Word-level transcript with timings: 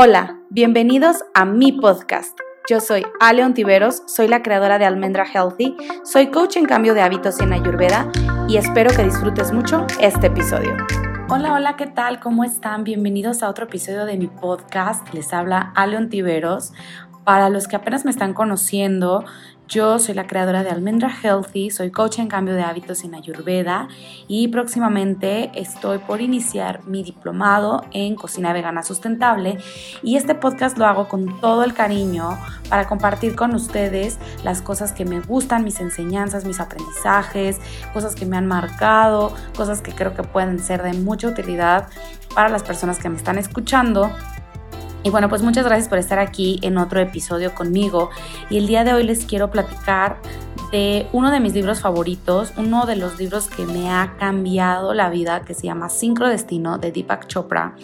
Hola, 0.00 0.38
bienvenidos 0.48 1.24
a 1.34 1.44
mi 1.44 1.72
podcast. 1.72 2.38
Yo 2.70 2.78
soy 2.78 3.04
Ale 3.18 3.44
Ontiveros, 3.44 4.04
soy 4.06 4.28
la 4.28 4.44
creadora 4.44 4.78
de 4.78 4.84
Almendra 4.84 5.26
Healthy, 5.26 5.76
soy 6.04 6.28
coach 6.28 6.56
en 6.56 6.66
cambio 6.66 6.94
de 6.94 7.00
hábitos 7.00 7.40
en 7.40 7.52
Ayurveda 7.52 8.08
y 8.46 8.58
espero 8.58 8.92
que 8.94 9.02
disfrutes 9.02 9.52
mucho 9.52 9.88
este 10.00 10.28
episodio. 10.28 10.76
Hola, 11.28 11.52
hola, 11.52 11.74
¿qué 11.76 11.88
tal? 11.88 12.20
¿Cómo 12.20 12.44
están? 12.44 12.84
Bienvenidos 12.84 13.42
a 13.42 13.48
otro 13.48 13.64
episodio 13.64 14.04
de 14.04 14.16
mi 14.16 14.28
podcast. 14.28 15.12
Les 15.12 15.32
habla 15.32 15.72
Ale 15.74 15.96
Ontiveros. 15.96 16.74
Para 17.24 17.48
los 17.50 17.66
que 17.66 17.74
apenas 17.74 18.04
me 18.04 18.12
están 18.12 18.34
conociendo, 18.34 19.24
yo 19.68 19.98
soy 19.98 20.14
la 20.14 20.26
creadora 20.26 20.64
de 20.64 20.70
Almendra 20.70 21.10
Healthy, 21.10 21.70
soy 21.70 21.90
coach 21.90 22.18
en 22.18 22.28
cambio 22.28 22.54
de 22.54 22.62
hábitos 22.62 23.04
en 23.04 23.14
Ayurveda 23.14 23.88
y 24.26 24.48
próximamente 24.48 25.50
estoy 25.54 25.98
por 25.98 26.22
iniciar 26.22 26.84
mi 26.86 27.02
diplomado 27.02 27.84
en 27.92 28.14
cocina 28.14 28.54
vegana 28.54 28.82
sustentable 28.82 29.58
y 30.02 30.16
este 30.16 30.34
podcast 30.34 30.78
lo 30.78 30.86
hago 30.86 31.06
con 31.06 31.38
todo 31.40 31.64
el 31.64 31.74
cariño 31.74 32.38
para 32.70 32.88
compartir 32.88 33.36
con 33.36 33.54
ustedes 33.54 34.18
las 34.42 34.62
cosas 34.62 34.92
que 34.92 35.04
me 35.04 35.20
gustan, 35.20 35.64
mis 35.64 35.80
enseñanzas, 35.80 36.46
mis 36.46 36.60
aprendizajes, 36.60 37.60
cosas 37.92 38.14
que 38.14 38.24
me 38.24 38.38
han 38.38 38.46
marcado, 38.46 39.34
cosas 39.54 39.82
que 39.82 39.92
creo 39.92 40.14
que 40.14 40.22
pueden 40.22 40.60
ser 40.60 40.82
de 40.82 40.94
mucha 40.94 41.28
utilidad 41.28 41.88
para 42.34 42.48
las 42.48 42.62
personas 42.62 42.98
que 42.98 43.10
me 43.10 43.16
están 43.16 43.36
escuchando 43.36 44.10
y 45.04 45.10
bueno, 45.10 45.28
pues 45.28 45.42
muchas 45.42 45.64
gracias 45.64 45.88
por 45.88 45.98
estar 45.98 46.18
aquí 46.18 46.58
en 46.62 46.76
otro 46.76 47.00
episodio 47.00 47.54
conmigo. 47.54 48.10
Y 48.50 48.58
el 48.58 48.66
día 48.66 48.84
de 48.84 48.92
hoy 48.92 49.04
les 49.04 49.24
quiero 49.24 49.50
platicar 49.50 50.18
de 50.72 51.06
uno 51.12 51.30
de 51.30 51.40
mis 51.40 51.54
libros 51.54 51.80
favoritos, 51.80 52.52
uno 52.56 52.84
de 52.84 52.96
los 52.96 53.18
libros 53.18 53.48
que 53.48 53.64
me 53.64 53.90
ha 53.90 54.16
cambiado 54.18 54.92
la 54.94 55.08
vida, 55.08 55.42
que 55.42 55.54
se 55.54 55.66
llama 55.66 55.88
Sincrodestino 55.88 56.78
de 56.78 56.92
Deepak 56.92 57.26
Chopra. 57.26 57.74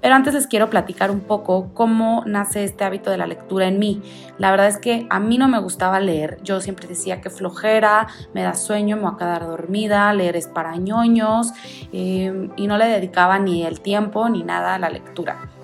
Pero 0.00 0.14
antes 0.14 0.34
les 0.34 0.46
quiero 0.46 0.68
platicar 0.68 1.10
un 1.10 1.20
poco 1.20 1.70
cómo 1.72 2.22
nace 2.26 2.64
este 2.64 2.84
hábito 2.84 3.10
de 3.10 3.18
la 3.18 3.26
lectura 3.26 3.68
en 3.68 3.78
mí. 3.78 4.02
La 4.38 4.50
verdad 4.50 4.68
es 4.68 4.78
que 4.78 5.06
a 5.10 5.20
mí 5.20 5.38
no 5.38 5.48
me 5.48 5.58
gustaba 5.58 6.00
leer. 6.00 6.38
Yo 6.42 6.60
siempre 6.60 6.86
decía 6.88 7.20
que 7.20 7.30
flojera, 7.30 8.08
me 8.34 8.42
da 8.42 8.54
sueño, 8.54 8.96
me 8.96 9.02
voy 9.02 9.12
a 9.14 9.18
quedar 9.18 9.46
dormida, 9.46 10.12
leer 10.12 10.36
es 10.36 10.48
para 10.48 10.76
ñoños 10.76 11.52
eh, 11.92 12.50
y 12.56 12.66
no 12.66 12.76
le 12.76 12.86
dedicaba 12.86 13.38
ni 13.38 13.64
el 13.64 13.80
tiempo 13.80 14.28
ni 14.28 14.42
nada 14.42 14.74
a 14.74 14.78
la 14.78 14.90
lectura. 14.90 15.55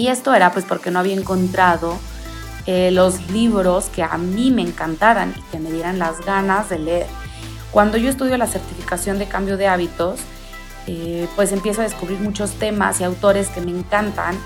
Y 0.00 0.08
esto 0.08 0.32
era 0.32 0.50
pues 0.50 0.64
porque 0.64 0.90
no 0.90 0.98
había 0.98 1.12
encontrado 1.12 1.98
eh, 2.64 2.90
los 2.90 3.30
libros 3.30 3.90
que 3.94 4.02
a 4.02 4.16
mí 4.16 4.50
me 4.50 4.62
encantaran 4.62 5.34
y 5.36 5.42
que 5.52 5.58
me 5.58 5.70
dieran 5.70 5.98
las 5.98 6.24
ganas 6.24 6.70
de 6.70 6.78
leer. 6.78 7.06
Cuando 7.70 7.98
yo 7.98 8.08
estudio 8.08 8.38
la 8.38 8.46
certificación 8.46 9.18
de 9.18 9.26
cambio 9.26 9.58
de 9.58 9.68
hábitos, 9.68 10.20
eh, 10.86 11.28
pues 11.36 11.52
empiezo 11.52 11.82
a 11.82 11.84
descubrir 11.84 12.18
muchos 12.18 12.52
temas 12.52 12.98
y 13.02 13.04
autores 13.04 13.48
que 13.48 13.60
me 13.60 13.72
encantan 13.72 14.38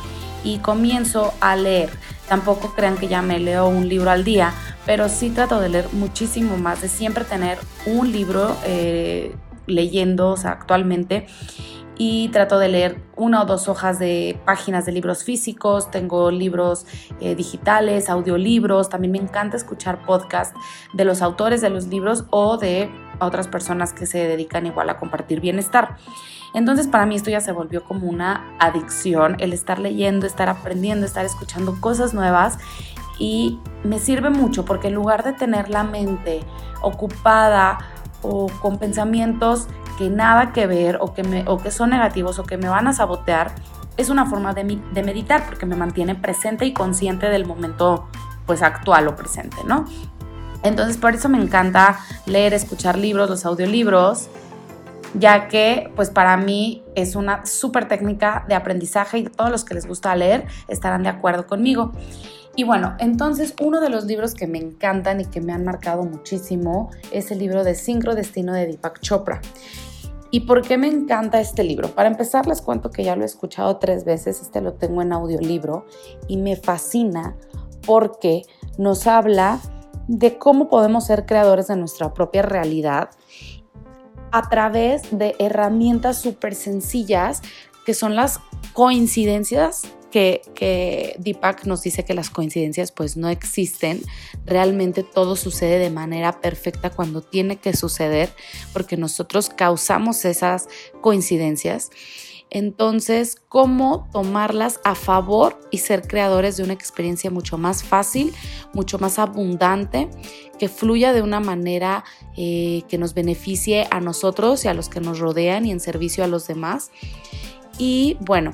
y 0.43 0.59
comienzo 0.59 1.33
a 1.41 1.55
leer. 1.55 1.91
Tampoco 2.29 2.75
crean 2.75 2.97
que 2.97 3.07
ya 3.07 3.23
me 3.23 3.39
leo 3.39 3.69
un 3.69 3.89
libro 3.89 4.11
al 4.11 4.25
día, 4.25 4.53
pero 4.85 5.09
sí 5.09 5.31
trato 5.31 5.61
de 5.61 5.69
leer 5.69 5.89
muchísimo 5.93 6.57
más, 6.57 6.83
de 6.83 6.89
siempre 6.89 7.23
tener 7.23 7.59
un 7.87 8.11
libro 8.11 8.57
eh, 8.65 9.37
leyendo 9.69 10.31
o 10.31 10.37
sea, 10.37 10.51
actualmente 10.51 11.29
y 11.97 12.29
trato 12.29 12.59
de 12.59 12.69
leer 12.69 13.01
una 13.17 13.43
o 13.43 13.47
dos 13.47 13.69
hojas 13.69 13.99
de 13.99 14.41
páginas 14.45 14.85
de 14.85 14.93
libros 14.93 15.23
físicos, 15.23 15.91
tengo 15.91 16.31
libros 16.31 16.87
eh, 17.21 17.35
digitales, 17.35 18.11
audiolibros, 18.11 18.89
también 18.89 19.13
me 19.13 19.19
encanta 19.19 19.57
escuchar 19.57 20.05
podcasts 20.05 20.59
de 20.93 21.05
los 21.05 21.23
autores 21.23 21.61
de 21.61 21.71
los 21.71 21.87
libros 21.87 22.25
o 22.31 22.57
de 22.57 22.91
otras 23.21 23.47
personas 23.47 23.93
que 23.93 24.07
se 24.07 24.19
dedican 24.27 24.67
igual 24.67 24.91
a 24.91 24.99
compartir 24.99 25.41
bienestar. 25.41 25.97
Entonces 26.55 26.87
para 26.87 27.07
mí 27.07 27.17
esto 27.17 27.31
ya 27.31 27.41
se 27.41 27.53
volvió 27.53 27.85
como 27.85 28.09
una 28.09 28.57
adicción, 28.59 29.37
el 29.41 29.53
estar 29.53 29.79
leyendo, 29.79 30.27
estar 30.27 30.49
aprendiendo, 30.49 31.07
estar 31.07 31.25
escuchando 31.25 31.81
cosas 31.81 32.15
nuevas. 32.15 32.59
Y 33.19 33.61
me 33.85 34.01
sirve 34.01 34.31
mucho 34.31 34.65
porque 34.65 34.89
en 34.89 34.95
lugar 34.95 35.23
de 35.23 35.33
tener 35.33 35.69
la 35.69 35.85
mente 35.85 36.41
ocupada 36.83 37.79
o 38.23 38.49
con 38.61 38.79
pensamientos 38.79 39.69
que 39.97 40.11
nada 40.11 40.53
que 40.53 40.67
ver 40.67 40.99
o 41.01 41.15
que, 41.15 41.23
me, 41.23 41.45
o 41.47 41.59
que 41.59 41.71
son 41.71 41.91
negativos 41.91 42.39
o 42.39 42.45
que 42.45 42.57
me 42.57 42.69
van 42.69 42.87
a 42.87 42.93
sabotear, 42.93 43.55
es 43.97 44.11
una 44.11 44.27
forma 44.27 44.55
de, 44.55 44.79
de 44.93 45.03
meditar 45.03 45.45
porque 45.47 45.67
me 45.67 45.77
mantiene 45.77 46.15
presente 46.15 46.67
y 46.67 46.73
consciente 46.73 47.29
del 47.29 47.47
momento 47.47 48.09
pues 48.47 48.63
actual 48.63 49.09
o 49.09 49.17
presente, 49.17 49.57
¿no? 49.67 49.87
Entonces 50.63 50.97
por 50.97 51.15
eso 51.15 51.29
me 51.29 51.39
encanta 51.39 52.01
leer, 52.27 52.55
escuchar 52.55 52.97
libros, 52.99 53.29
los 53.29 53.45
audiolibros, 53.45 54.29
ya 55.15 55.49
que 55.49 55.91
pues 55.97 56.11
para 56.11 56.37
mí 56.37 56.83
es 56.95 57.17
una 57.17 57.47
súper 57.47 57.89
técnica 57.89 58.45
de 58.49 58.55
aprendizaje 58.55 59.19
y 59.19 59.25
todos 59.25 59.51
los 59.51 59.65
que 59.65 59.75
les 59.75 59.87
gusta 59.87 60.15
leer 60.15 60.47
estarán 60.69 61.03
de 61.03 61.09
acuerdo 61.09 61.47
conmigo. 61.47 61.93
Y 62.57 62.65
bueno, 62.65 62.95
entonces 62.99 63.55
uno 63.61 63.81
de 63.81 63.91
los 63.91 64.05
libros 64.05 64.35
que 64.35 64.47
me 64.47 64.59
encantan 64.59 65.21
y 65.21 65.25
que 65.25 65.41
me 65.41 65.53
han 65.53 65.65
marcado 65.65 66.05
muchísimo 66.05 66.91
es 67.11 67.31
el 67.31 67.39
libro 67.39 67.65
de 67.65 67.75
Sincro 67.75 68.15
Destino 68.15 68.53
de 68.53 68.67
Deepak 68.67 69.01
Chopra. 69.01 69.41
¿Y 70.31 70.41
por 70.41 70.63
qué 70.63 70.79
me 70.79 70.89
encanta 70.89 71.41
este 71.41 71.63
libro? 71.63 71.89
Para 71.95 72.09
empezar, 72.09 72.47
les 72.47 72.61
cuento 72.61 72.91
que 72.91 73.05
ya 73.05 73.15
lo 73.15 73.23
he 73.23 73.27
escuchado 73.27 73.77
tres 73.77 74.05
veces, 74.05 74.41
este 74.41 74.61
lo 74.61 74.75
tengo 74.75 75.03
en 75.03 75.13
audiolibro 75.13 75.87
y 76.27 76.37
me 76.37 76.57
fascina 76.57 77.37
porque 77.87 78.43
nos 78.79 79.07
habla 79.07 79.61
de 80.09 80.39
cómo 80.39 80.69
podemos 80.69 81.07
ser 81.07 81.25
creadores 81.25 81.69
de 81.69 81.77
nuestra 81.77 82.13
propia 82.13 82.43
realidad 82.43 83.11
a 84.35 84.49
través 84.49 85.03
de 85.17 85.37
herramientas 85.39 86.21
súper 86.21 86.57
sencillas 86.57 87.41
que 87.87 87.95
son 87.95 88.17
las 88.17 88.41
coincidencias 88.73 89.83
que, 90.11 91.17
Deepak 91.19 91.67
nos 91.67 91.83
dice 91.83 92.05
que 92.05 92.15
las 92.15 92.31
coincidencias 92.31 92.93
pues 92.93 93.17
no 93.17 93.29
existen, 93.29 94.01
realmente 94.45 95.03
todo 95.03 95.35
sucede 95.35 95.79
de 95.79 95.91
manera 95.91 96.41
perfecta 96.41 96.91
cuando 96.91 97.21
tiene 97.21 97.57
que 97.57 97.77
suceder, 97.77 98.33
porque 98.73 98.97
nosotros 98.97 99.51
causamos 99.51 100.25
esas 100.25 100.69
coincidencias. 101.01 101.91
Entonces, 102.55 103.37
¿cómo 103.49 104.09
tomarlas 104.13 104.81
a 104.85 104.95
favor 104.95 105.61
y 105.73 105.79
ser 105.79 106.07
creadores 106.07 106.57
de 106.57 106.63
una 106.63 106.73
experiencia 106.73 107.29
mucho 107.29 107.59
más 107.59 107.83
fácil, 107.83 108.33
mucho 108.73 109.01
más 109.01 109.19
abundante, 109.19 110.09
que 110.57 110.69
fluya 110.69 111.13
de 111.13 111.21
una 111.21 111.41
manera 111.41 112.05
eh, 112.37 112.83
que 112.89 112.97
nos 112.97 113.13
beneficie 113.13 113.89
a 113.91 113.99
nosotros 113.99 114.65
y 114.65 114.69
a 114.69 114.75
los 114.75 114.89
que 114.89 115.01
nos 115.01 115.19
rodean 115.19 115.67
y 115.67 115.73
en 115.73 115.81
servicio 115.81 116.23
a 116.23 116.29
los 116.29 116.47
demás? 116.47 116.93
Y 117.77 118.19
bueno, 118.21 118.53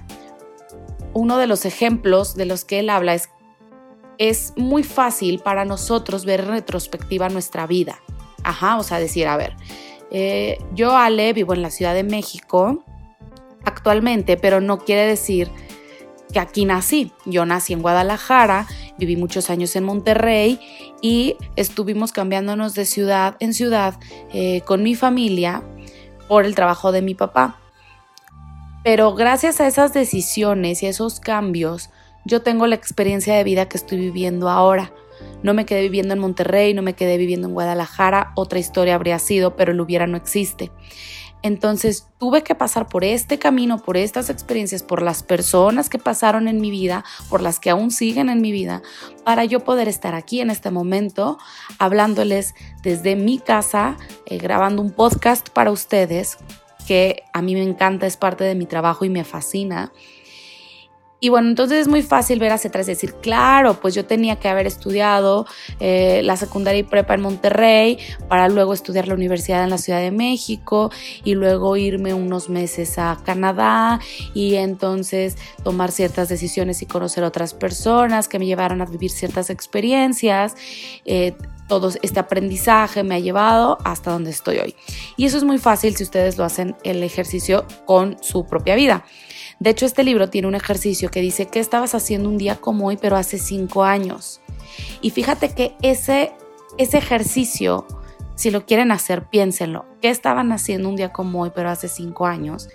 uno 1.12 1.36
de 1.36 1.46
los 1.46 1.66
ejemplos 1.66 2.36
de 2.36 2.46
los 2.46 2.64
que 2.64 2.78
él 2.78 2.88
habla 2.88 3.12
es, 3.12 3.28
es 4.16 4.54
muy 4.56 4.82
fácil 4.82 5.40
para 5.40 5.66
nosotros 5.66 6.24
ver 6.24 6.40
en 6.40 6.48
retrospectiva 6.48 7.28
nuestra 7.28 7.66
vida. 7.66 8.00
Ajá, 8.44 8.78
o 8.78 8.82
sea, 8.82 8.98
decir, 8.98 9.28
a 9.28 9.36
ver, 9.36 9.54
eh, 10.10 10.56
yo 10.74 10.96
Ale 10.96 11.34
vivo 11.34 11.52
en 11.52 11.60
la 11.60 11.70
Ciudad 11.70 11.92
de 11.92 12.02
México 12.02 12.82
actualmente, 13.64 14.36
pero 14.36 14.60
no 14.60 14.78
quiere 14.78 15.06
decir 15.06 15.50
que 16.32 16.40
aquí 16.40 16.64
nací. 16.64 17.12
Yo 17.26 17.44
nací 17.44 17.72
en 17.72 17.82
Guadalajara, 17.82 18.66
viví 18.98 19.16
muchos 19.16 19.50
años 19.50 19.74
en 19.76 19.84
Monterrey 19.84 20.60
y 21.02 21.36
estuvimos 21.56 22.12
cambiándonos 22.12 22.74
de 22.74 22.84
ciudad 22.84 23.36
en 23.40 23.54
ciudad 23.54 23.98
eh, 24.32 24.62
con 24.62 24.82
mi 24.82 24.94
familia 24.94 25.62
por 26.28 26.44
el 26.44 26.54
trabajo 26.54 26.92
de 26.92 27.02
mi 27.02 27.14
papá. 27.14 27.56
Pero 28.84 29.14
gracias 29.14 29.60
a 29.60 29.66
esas 29.66 29.92
decisiones 29.92 30.82
y 30.82 30.86
esos 30.86 31.20
cambios, 31.20 31.90
yo 32.24 32.42
tengo 32.42 32.66
la 32.66 32.76
experiencia 32.76 33.34
de 33.34 33.44
vida 33.44 33.68
que 33.68 33.76
estoy 33.76 33.98
viviendo 33.98 34.48
ahora. 34.48 34.92
No 35.42 35.52
me 35.52 35.66
quedé 35.66 35.82
viviendo 35.82 36.14
en 36.14 36.20
Monterrey, 36.20 36.72
no 36.72 36.82
me 36.82 36.94
quedé 36.94 37.18
viviendo 37.18 37.48
en 37.48 37.54
Guadalajara, 37.54 38.32
otra 38.36 38.58
historia 38.58 38.94
habría 38.94 39.18
sido, 39.18 39.56
pero 39.56 39.72
el 39.72 39.80
hubiera 39.80 40.06
no 40.06 40.16
existe. 40.16 40.70
Entonces 41.42 42.06
tuve 42.18 42.42
que 42.42 42.54
pasar 42.54 42.88
por 42.88 43.04
este 43.04 43.38
camino, 43.38 43.82
por 43.82 43.96
estas 43.96 44.28
experiencias, 44.30 44.82
por 44.82 45.02
las 45.02 45.22
personas 45.22 45.88
que 45.88 45.98
pasaron 45.98 46.48
en 46.48 46.60
mi 46.60 46.70
vida, 46.70 47.04
por 47.28 47.40
las 47.40 47.58
que 47.58 47.70
aún 47.70 47.90
siguen 47.90 48.28
en 48.28 48.40
mi 48.40 48.52
vida, 48.52 48.82
para 49.24 49.44
yo 49.44 49.60
poder 49.60 49.88
estar 49.88 50.14
aquí 50.14 50.40
en 50.40 50.50
este 50.50 50.70
momento 50.70 51.38
hablándoles 51.78 52.54
desde 52.82 53.16
mi 53.16 53.38
casa, 53.38 53.96
eh, 54.26 54.38
grabando 54.38 54.82
un 54.82 54.90
podcast 54.90 55.48
para 55.48 55.70
ustedes 55.70 56.38
que 56.86 57.22
a 57.32 57.40
mí 57.40 57.54
me 57.54 57.62
encanta, 57.62 58.06
es 58.06 58.16
parte 58.16 58.44
de 58.44 58.54
mi 58.54 58.66
trabajo 58.66 59.04
y 59.04 59.10
me 59.10 59.24
fascina. 59.24 59.92
Y 61.20 61.28
bueno, 61.28 61.48
entonces 61.48 61.80
es 61.80 61.88
muy 61.88 62.00
fácil 62.02 62.38
ver 62.38 62.50
hacia 62.50 62.68
atrás 62.68 62.88
y 62.88 62.92
decir, 62.92 63.14
claro, 63.20 63.78
pues 63.78 63.94
yo 63.94 64.06
tenía 64.06 64.36
que 64.36 64.48
haber 64.48 64.66
estudiado 64.66 65.46
eh, 65.78 66.22
la 66.24 66.38
secundaria 66.38 66.80
y 66.80 66.82
prepa 66.82 67.14
en 67.14 67.20
Monterrey 67.20 67.98
para 68.26 68.48
luego 68.48 68.72
estudiar 68.72 69.06
la 69.06 69.14
universidad 69.14 69.62
en 69.62 69.70
la 69.70 69.76
Ciudad 69.76 70.00
de 70.00 70.10
México 70.10 70.90
y 71.22 71.34
luego 71.34 71.76
irme 71.76 72.14
unos 72.14 72.48
meses 72.48 72.98
a 72.98 73.18
Canadá 73.22 74.00
y 74.32 74.54
entonces 74.54 75.36
tomar 75.62 75.92
ciertas 75.92 76.30
decisiones 76.30 76.80
y 76.80 76.86
conocer 76.86 77.22
otras 77.22 77.52
personas 77.52 78.26
que 78.26 78.38
me 78.38 78.46
llevaron 78.46 78.80
a 78.80 78.86
vivir 78.86 79.10
ciertas 79.10 79.50
experiencias. 79.50 80.54
Eh, 81.04 81.34
todo 81.68 81.92
este 82.02 82.18
aprendizaje 82.18 83.04
me 83.04 83.14
ha 83.14 83.18
llevado 83.20 83.78
hasta 83.84 84.10
donde 84.10 84.30
estoy 84.30 84.58
hoy. 84.58 84.74
Y 85.16 85.26
eso 85.26 85.36
es 85.36 85.44
muy 85.44 85.58
fácil 85.58 85.94
si 85.94 86.02
ustedes 86.02 86.36
lo 86.36 86.44
hacen 86.44 86.74
el 86.82 87.04
ejercicio 87.04 87.64
con 87.84 88.16
su 88.22 88.44
propia 88.46 88.74
vida. 88.74 89.04
De 89.60 89.68
hecho, 89.68 89.84
este 89.84 90.04
libro 90.04 90.30
tiene 90.30 90.48
un 90.48 90.54
ejercicio 90.54 91.10
que 91.10 91.20
dice, 91.20 91.46
¿qué 91.46 91.60
estabas 91.60 91.94
haciendo 91.94 92.30
un 92.30 92.38
día 92.38 92.56
como 92.56 92.86
hoy, 92.86 92.96
pero 92.96 93.16
hace 93.16 93.36
cinco 93.38 93.84
años? 93.84 94.40
Y 95.02 95.10
fíjate 95.10 95.54
que 95.54 95.76
ese, 95.82 96.32
ese 96.78 96.96
ejercicio, 96.96 97.86
si 98.36 98.50
lo 98.50 98.64
quieren 98.64 98.90
hacer, 98.90 99.28
piénsenlo. 99.28 99.84
¿Qué 100.00 100.08
estaban 100.08 100.50
haciendo 100.52 100.88
un 100.88 100.96
día 100.96 101.12
como 101.12 101.42
hoy, 101.42 101.52
pero 101.54 101.68
hace 101.68 101.88
cinco 101.88 102.26
años? 102.26 102.70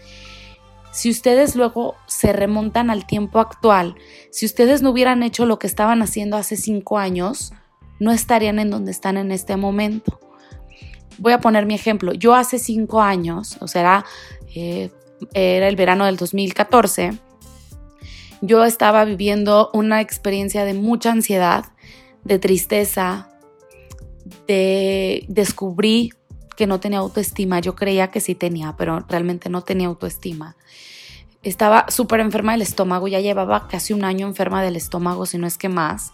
Si 0.92 1.10
ustedes 1.10 1.56
luego 1.56 1.96
se 2.06 2.32
remontan 2.34 2.92
al 2.92 3.08
tiempo 3.08 3.40
actual, 3.40 3.96
si 4.30 4.46
ustedes 4.46 4.84
no 4.84 4.92
hubieran 4.92 5.24
hecho 5.24 5.48
lo 5.48 5.58
que 5.58 5.68
estaban 5.68 6.04
haciendo 6.04 6.38
hace 6.38 6.56
cinco 6.56 7.00
años, 7.00 7.52
no 8.00 8.12
estarían 8.12 8.60
en 8.60 8.70
donde 8.70 8.92
están 8.92 9.18
en 9.18 9.32
este 9.32 9.58
momento. 9.58 10.20
Voy 11.18 11.34
a 11.34 11.40
poner 11.40 11.66
mi 11.66 11.74
ejemplo. 11.74 12.14
Yo 12.14 12.36
hace 12.36 12.60
cinco 12.60 13.02
años, 13.02 13.58
o 13.60 13.68
sea, 13.68 13.82
era, 13.82 14.92
era 15.34 15.68
el 15.68 15.76
verano 15.76 16.06
del 16.06 16.18
2014, 16.18 17.18
yo 18.42 18.64
estaba 18.64 19.06
viviendo 19.06 19.70
una 19.74 20.02
experiencia 20.02 20.66
de 20.66 20.74
mucha 20.74 21.12
ansiedad, 21.12 21.66
de 22.24 22.40
tristeza, 22.40 23.30
de 24.48 25.26
descubrí 25.28 26.12
que 26.56 26.68
no 26.68 26.80
tenía 26.80 27.00
autoestima. 27.00 27.60
Yo 27.60 27.76
creía 27.76 28.12
que 28.12 28.22
sí 28.22 28.36
tenía, 28.36 28.76
pero 28.78 29.06
realmente 29.08 29.50
no 29.50 29.62
tenía 29.62 29.88
autoestima. 29.88 30.56
Estaba 31.44 31.86
súper 31.90 32.20
enferma 32.20 32.54
del 32.54 32.64
estómago, 32.64 33.08
ya 33.08 33.20
llevaba 33.20 33.68
casi 33.68 33.94
un 33.94 34.04
año 34.04 34.28
enferma 34.28 34.64
del 34.64 34.76
estómago, 34.76 35.26
si 35.26 35.38
no 35.38 35.46
es 35.46 35.58
que 35.58 35.70
más. 35.70 36.12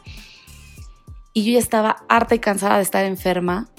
Y 1.34 1.46
yo 1.46 1.54
ya 1.54 1.60
estaba 1.60 2.04
harta 2.10 2.36
y 2.36 2.40
cansada 2.40 2.78
de 2.78 2.84
estar 2.84 3.06
enferma. 3.06 3.70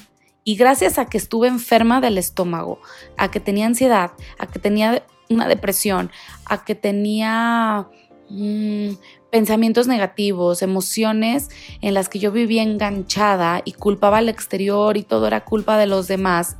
Y 0.44 0.56
gracias 0.56 0.98
a 0.98 1.06
que 1.06 1.18
estuve 1.18 1.48
enferma 1.48 2.00
del 2.00 2.18
estómago, 2.18 2.80
a 3.16 3.30
que 3.30 3.40
tenía 3.40 3.66
ansiedad, 3.66 4.12
a 4.38 4.46
que 4.46 4.58
tenía 4.58 5.04
una 5.30 5.48
depresión, 5.48 6.10
a 6.46 6.64
que 6.64 6.74
tenía 6.74 7.88
mm, 8.28 8.90
pensamientos 9.30 9.86
negativos, 9.86 10.62
emociones 10.62 11.48
en 11.80 11.94
las 11.94 12.08
que 12.08 12.18
yo 12.18 12.32
vivía 12.32 12.62
enganchada 12.62 13.62
y 13.64 13.72
culpaba 13.72 14.18
al 14.18 14.28
exterior 14.28 14.96
y 14.96 15.02
todo 15.02 15.26
era 15.26 15.44
culpa 15.44 15.78
de 15.78 15.86
los 15.86 16.08
demás, 16.08 16.56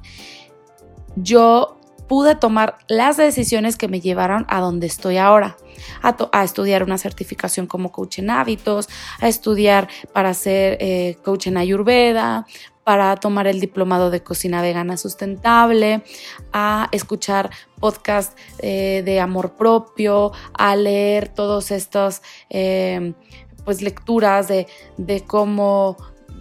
yo 1.17 1.79
pude 2.09 2.35
tomar 2.35 2.79
las 2.89 3.17
decisiones 3.17 3.77
que 3.77 3.89
me 3.89 4.01
llevaron 4.01 4.45
a 4.49 4.61
donde 4.61 4.87
estoy 4.87 5.17
ahora, 5.17 5.57
a, 6.03 6.45
estudiar 6.45 6.83
una 6.83 6.99
certificación 6.99 7.67
como 7.67 7.91
coach 7.91 8.19
en 8.19 8.31
hábitos, 8.31 8.89
a 9.21 9.29
estudiar 9.29 9.89
para 10.13 10.35
ser 10.35 10.77
eh, 10.81 11.17
coach 11.25 11.47
en 11.47 11.57
ayurveda, 11.57 12.47
para 12.85 13.17
tomar 13.17 13.47
el 13.47 13.61
diplomado 13.61 14.11
de 14.11 14.23
cocina 14.23 14.63
vegana 14.63 14.97
sustentable, 14.97 16.03
a 16.53 16.89
escuchar 16.93 17.51
podcasts 17.79 18.37
eh, 18.59 19.03
de 19.05 19.21
amor 19.21 19.57
propio, 19.57 20.33
a 20.55 20.77
leer 20.77 21.29
todos 21.29 21.71
estos 21.71 22.23
eh, 22.51 23.15
pues 23.65 23.83
lecturas 23.83 24.49
de, 24.49 24.67
de 24.97 25.21
cómo 25.23 25.97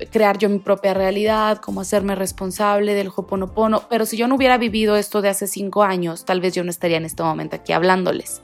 crear 0.10 0.38
yo 0.38 0.50
mi 0.50 0.60
propia 0.60 0.94
realidad, 0.94 1.58
cómo 1.58 1.82
hacerme 1.82 2.16
responsable 2.16 2.94
del 2.94 3.12
Hoponopono. 3.16 3.84
Pero 3.90 4.06
si 4.06 4.18
yo 4.18 4.28
no 4.28 4.36
hubiera 4.36 4.58
vivido 4.58 4.96
esto 4.96 5.22
de 5.22 5.30
hace 5.30 5.48
cinco 5.48 5.84
años, 5.84 6.26
tal 6.26 6.42
vez 6.42 6.54
yo 6.54 6.64
no 6.64 6.72
estaría 6.72 6.98
en 6.98 7.06
este 7.06 7.24
momento 7.24 7.56
aquí 7.56 7.74
hablándoles. 7.74 8.42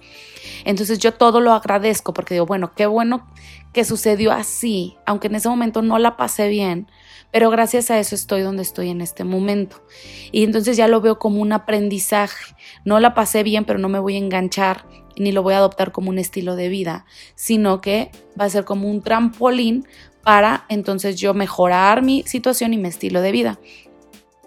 Entonces 0.66 1.00
yo 1.00 1.14
todo 1.14 1.40
lo 1.40 1.54
agradezco 1.54 2.14
porque 2.14 2.36
digo, 2.36 2.46
bueno, 2.46 2.74
qué 2.76 2.86
bueno 2.86 3.28
que 3.74 3.84
sucedió 3.84 4.32
así, 4.32 4.98
aunque 5.06 5.28
en 5.28 5.36
ese 5.36 5.50
momento 5.50 5.82
no 5.82 6.00
la 6.00 6.18
pasé 6.18 6.48
bien, 6.48 6.88
pero 7.32 7.50
gracias 7.50 7.92
a 7.92 8.00
eso 8.00 8.16
estoy 8.16 8.42
donde 8.42 8.64
estoy 8.64 8.90
en 8.90 9.02
este 9.02 9.24
momento. 9.24 9.84
Y 10.32 10.44
entonces 10.44 10.78
ya 10.78 10.88
lo 10.88 11.02
veo 11.02 11.20
como 11.20 11.42
un 11.42 11.52
aprendizaje. 11.52 12.56
No 12.86 13.00
la 13.00 13.14
pasé 13.14 13.44
bien, 13.44 13.66
pero 13.66 13.80
no 13.80 13.90
me 13.90 14.00
voy 14.00 14.16
a 14.16 14.20
enganchar 14.20 14.86
ni 15.20 15.32
lo 15.32 15.44
voy 15.44 15.54
a 15.54 15.58
adoptar 15.58 15.92
como 15.92 16.10
un 16.10 16.20
estilo 16.20 16.56
de 16.56 16.70
vida, 16.70 17.06
sino 17.36 17.82
que 17.82 18.12
va 18.40 18.46
a 18.46 18.50
ser 18.50 18.66
como 18.66 18.90
un 18.90 19.02
trampolín 19.02 19.88
para 20.24 20.66
entonces 20.70 21.16
yo 21.20 21.34
mejorar 21.34 22.02
mi 22.02 22.24
situación 22.24 22.74
y 22.74 22.78
mi 22.78 22.88
estilo 22.88 23.22
de 23.22 23.32
vida. 23.32 23.60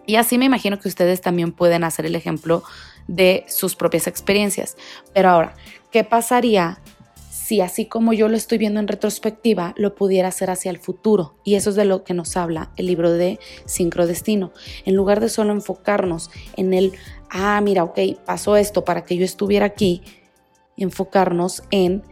Y 0.06 0.17
así 0.17 0.38
me 0.38 0.44
imagino 0.44 0.79
que 0.79 0.88
ustedes 0.88 1.20
también 1.20 1.52
pueden 1.52 1.85
hacer 1.85 2.06
el 2.06 2.17
ejemplo 2.17 2.62
de 3.11 3.45
sus 3.49 3.75
propias 3.75 4.07
experiencias. 4.07 4.77
Pero 5.12 5.29
ahora, 5.31 5.55
¿qué 5.91 6.05
pasaría 6.05 6.81
si 7.51 7.61
así 7.61 7.87
como 7.87 8.12
yo 8.12 8.29
lo 8.29 8.37
estoy 8.37 8.59
viendo 8.59 8.79
en 8.79 8.87
retrospectiva, 8.87 9.75
lo 9.77 9.97
pudiera 9.97 10.29
hacer 10.29 10.51
hacia 10.51 10.71
el 10.71 10.79
futuro. 10.79 11.35
Y 11.43 11.57
eso 11.57 11.71
es 11.71 11.77
de 11.77 11.85
lo 11.85 12.05
que 12.05 12.15
nos 12.15 12.37
habla 12.37 12.71
el 12.77 12.87
libro 12.87 13.11
de 13.11 13.41
Sincrodestino. 13.65 14.53
En 14.85 14.95
lugar 14.95 15.19
de 15.19 15.29
solo 15.29 15.53
enfocarnos 15.53 16.31
en 16.57 16.73
el, 16.75 16.93
ah, 17.29 17.61
mira, 17.61 17.83
ok, 17.83 17.99
pasó 18.25 18.57
esto 18.57 18.85
para 18.85 19.05
que 19.05 19.17
yo 19.17 19.25
estuviera 19.25 19.67
aquí, 19.67 20.01
enfocarnos 20.77 21.65
en 21.73 22.05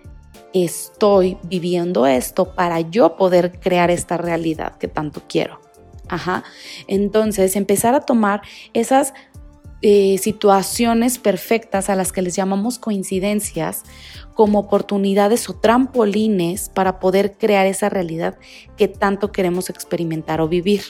estoy 0.52 1.38
viviendo 1.44 2.08
esto 2.08 2.56
para 2.56 2.80
yo 2.80 3.16
poder 3.16 3.60
crear 3.60 3.92
esta 3.92 4.16
realidad 4.16 4.76
que 4.76 4.88
tanto 4.88 5.22
quiero. 5.28 5.60
Ajá. 6.08 6.42
Entonces, 6.86 7.54
empezar 7.54 7.94
a 7.94 8.00
tomar 8.00 8.42
esas 8.72 9.14
eh, 9.82 10.18
situaciones 10.18 11.18
perfectas 11.18 11.88
a 11.88 11.94
las 11.94 12.12
que 12.12 12.22
les 12.22 12.34
llamamos 12.34 12.78
coincidencias 12.78 13.84
como 14.34 14.58
oportunidades 14.58 15.48
o 15.48 15.54
trampolines 15.54 16.68
para 16.68 16.98
poder 16.98 17.36
crear 17.38 17.66
esa 17.66 17.88
realidad 17.88 18.38
que 18.76 18.88
tanto 18.88 19.32
queremos 19.32 19.70
experimentar 19.70 20.40
o 20.40 20.48
vivir. 20.48 20.82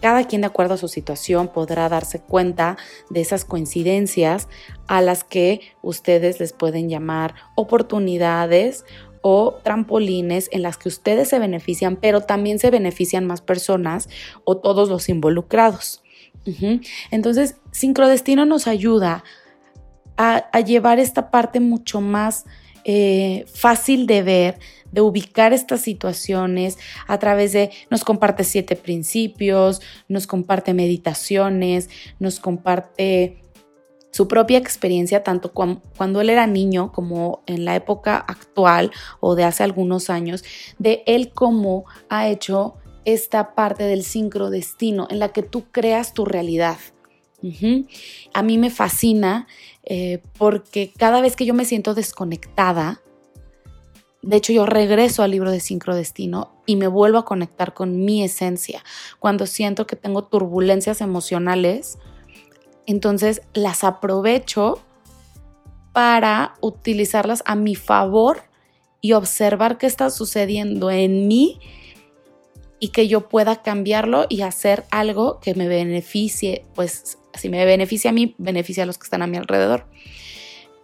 Cada 0.00 0.26
quien 0.26 0.40
de 0.40 0.48
acuerdo 0.48 0.74
a 0.74 0.78
su 0.78 0.88
situación 0.88 1.48
podrá 1.48 1.88
darse 1.88 2.20
cuenta 2.20 2.76
de 3.10 3.20
esas 3.20 3.44
coincidencias 3.44 4.48
a 4.88 5.00
las 5.00 5.24
que 5.24 5.60
ustedes 5.82 6.40
les 6.40 6.52
pueden 6.52 6.88
llamar 6.88 7.34
oportunidades 7.54 8.84
o 9.22 9.54
trampolines 9.62 10.48
en 10.50 10.62
las 10.62 10.76
que 10.76 10.88
ustedes 10.88 11.28
se 11.28 11.38
benefician, 11.38 11.96
pero 11.96 12.22
también 12.22 12.58
se 12.58 12.70
benefician 12.70 13.26
más 13.26 13.40
personas 13.40 14.08
o 14.44 14.56
todos 14.56 14.88
los 14.88 15.08
involucrados. 15.08 16.01
Entonces, 17.10 17.56
Sincrodestino 17.70 18.44
nos 18.44 18.66
ayuda 18.66 19.24
a, 20.16 20.60
llevar 20.60 20.98
esta 20.98 21.30
parte 21.30 21.60
mucho 21.60 22.00
más 22.00 22.44
eh, 22.84 23.44
fácil 23.52 24.06
de 24.06 24.22
ver, 24.22 24.58
de 24.90 25.00
ubicar 25.00 25.52
estas 25.52 25.80
situaciones 25.80 26.78
a 27.06 27.18
través 27.18 27.52
de, 27.52 27.70
nos 27.90 28.04
comparte 28.04 28.44
siete 28.44 28.76
principios, 28.76 29.80
nos 30.08 30.26
comparte 30.26 30.74
meditaciones, 30.74 31.88
nos 32.18 32.40
comparte 32.40 33.38
su 34.10 34.28
propia 34.28 34.58
experiencia, 34.58 35.22
tanto 35.22 35.52
cuando 35.52 36.20
él 36.20 36.28
era 36.28 36.46
niño 36.46 36.92
como 36.92 37.42
en 37.46 37.64
la 37.64 37.74
época 37.74 38.16
actual 38.16 38.90
o 39.20 39.34
de 39.34 39.44
hace 39.44 39.62
algunos 39.62 40.10
años, 40.10 40.44
de 40.78 41.02
él 41.06 41.32
cómo 41.32 41.86
ha 42.10 42.28
hecho 42.28 42.76
esta 43.04 43.54
parte 43.54 43.84
del 43.84 44.04
sincrodestino 44.04 45.06
en 45.10 45.18
la 45.18 45.28
que 45.28 45.42
tú 45.42 45.64
creas 45.70 46.14
tu 46.14 46.24
realidad. 46.24 46.78
A 48.34 48.42
mí 48.42 48.56
me 48.56 48.70
fascina 48.70 49.48
eh, 49.82 50.22
porque 50.38 50.92
cada 50.96 51.20
vez 51.20 51.34
que 51.34 51.44
yo 51.44 51.54
me 51.54 51.64
siento 51.64 51.92
desconectada, 51.92 53.02
de 54.22 54.36
hecho 54.36 54.52
yo 54.52 54.64
regreso 54.64 55.24
al 55.24 55.32
libro 55.32 55.50
de 55.50 55.58
sincrodestino 55.58 56.52
y 56.66 56.76
me 56.76 56.86
vuelvo 56.86 57.18
a 57.18 57.24
conectar 57.24 57.74
con 57.74 58.04
mi 58.04 58.22
esencia. 58.22 58.84
Cuando 59.18 59.46
siento 59.46 59.88
que 59.88 59.96
tengo 59.96 60.22
turbulencias 60.22 61.00
emocionales, 61.00 61.98
entonces 62.86 63.42
las 63.54 63.82
aprovecho 63.82 64.80
para 65.92 66.54
utilizarlas 66.60 67.42
a 67.44 67.56
mi 67.56 67.74
favor 67.74 68.44
y 69.00 69.14
observar 69.14 69.78
qué 69.78 69.86
está 69.86 70.10
sucediendo 70.10 70.92
en 70.92 71.26
mí 71.26 71.58
y 72.82 72.88
que 72.88 73.06
yo 73.06 73.28
pueda 73.28 73.62
cambiarlo 73.62 74.26
y 74.28 74.42
hacer 74.42 74.86
algo 74.90 75.38
que 75.38 75.54
me 75.54 75.68
beneficie, 75.68 76.64
pues 76.74 77.16
si 77.32 77.48
me 77.48 77.64
beneficia 77.64 78.10
a 78.10 78.12
mí, 78.12 78.34
beneficia 78.38 78.82
a 78.82 78.86
los 78.86 78.98
que 78.98 79.04
están 79.04 79.22
a 79.22 79.28
mi 79.28 79.36
alrededor. 79.36 79.86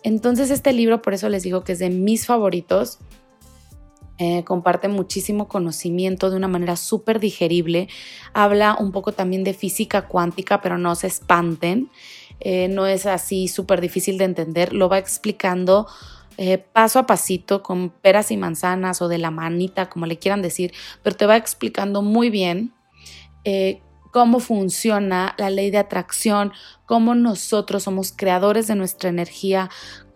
Entonces 0.04 0.52
este 0.52 0.72
libro, 0.72 1.02
por 1.02 1.12
eso 1.12 1.28
les 1.28 1.42
digo 1.42 1.64
que 1.64 1.72
es 1.72 1.80
de 1.80 1.90
mis 1.90 2.24
favoritos. 2.24 3.00
Eh, 4.18 4.44
comparte 4.44 4.86
muchísimo 4.86 5.48
conocimiento 5.48 6.30
de 6.30 6.36
una 6.36 6.46
manera 6.46 6.76
súper 6.76 7.18
digerible. 7.18 7.88
Habla 8.32 8.76
un 8.78 8.92
poco 8.92 9.10
también 9.10 9.42
de 9.42 9.52
física 9.52 10.06
cuántica, 10.06 10.60
pero 10.60 10.78
no 10.78 10.94
se 10.94 11.08
espanten. 11.08 11.90
Eh, 12.38 12.68
no 12.68 12.86
es 12.86 13.06
así 13.06 13.48
súper 13.48 13.80
difícil 13.80 14.18
de 14.18 14.24
entender. 14.24 14.72
Lo 14.72 14.88
va 14.88 14.98
explicando 14.98 15.88
eh, 16.40 16.58
paso 16.58 17.00
a 17.00 17.06
pasito 17.06 17.64
con 17.64 17.90
peras 17.90 18.30
y 18.30 18.36
manzanas 18.36 19.02
o 19.02 19.08
de 19.08 19.18
la 19.18 19.32
manita, 19.32 19.90
como 19.90 20.06
le 20.06 20.20
quieran 20.20 20.40
decir, 20.40 20.72
pero 21.02 21.16
te 21.16 21.26
va 21.26 21.36
explicando 21.36 22.00
muy 22.00 22.30
bien 22.30 22.72
eh, 23.42 23.82
cómo 24.12 24.38
funciona 24.38 25.34
la 25.36 25.50
ley 25.50 25.72
de 25.72 25.78
atracción, 25.78 26.52
cómo 26.86 27.16
nosotros 27.16 27.82
somos 27.82 28.12
creadores 28.12 28.68
de 28.68 28.76
nuestra 28.76 29.10
energía, 29.10 29.68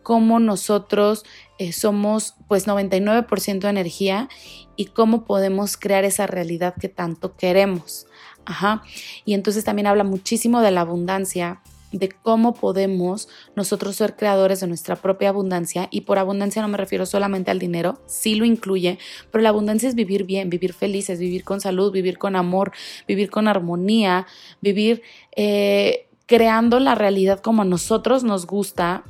cómo 0.05 0.39
nosotros 0.39 1.25
eh, 1.59 1.73
somos 1.73 2.37
pues 2.47 2.69
99% 2.69 3.69
energía 3.69 4.29
y 4.77 4.87
cómo 4.87 5.25
podemos 5.25 5.77
crear 5.77 6.05
esa 6.05 6.29
realidad 6.29 6.77
que 6.81 6.89
tanto 6.89 7.37
queremos. 7.37 8.07
Ajá. 8.45 8.85
Y 9.25 9.35
entonces 9.35 9.65
también 9.65 9.89
habla 9.89 10.05
muchísimo 10.05 10.61
de 10.61 10.71
la 10.71 10.83
abundancia 10.83 11.61
de 11.93 12.11
cómo 12.11 12.55
podemos 12.55 13.29
nosotros 13.55 13.97
ser 13.97 14.17
creadores 14.17 14.61
de 14.61 14.67
nuestra 14.67 14.97
propia 14.97 15.29
abundancia. 15.29 15.89
Y 15.91 16.03
por 16.03 16.19
abundancia 16.19 16.63
no 16.63 16.69
me 16.69 16.79
refiero 16.79 17.07
solamente 17.07 17.51
al 17.51 17.59
dinero, 17.59 18.01
sí 18.07 18.35
lo 18.35 18.45
incluye, 18.45 18.99
pero 19.31 19.43
la 19.43 19.51
abundancia 19.51 19.89
es 19.89 19.95
vivir 19.95 20.25
bien, 20.25 20.51
vivir 20.51 20.73
felices, 20.73 21.19
vivir 21.19 21.45
con 21.45 21.61
salud, 21.61 21.93
vivir 21.93 22.19
con 22.19 22.37
amor, 22.37 22.73
vivir 23.07 23.31
con 23.31 23.49
armonía, 23.49 24.27
vivir 24.61 25.03
eh, 25.37 26.09
creando 26.27 26.81
la 26.81 26.95
realidad 26.95 27.41
como 27.41 27.63
a 27.63 27.67
nosotros 27.67 28.25
nos 28.25 28.47
gusta, 28.47 29.05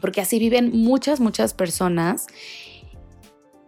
porque 0.00 0.20
así 0.20 0.38
viven 0.38 0.70
muchas, 0.72 1.20
muchas 1.20 1.54
personas 1.54 2.26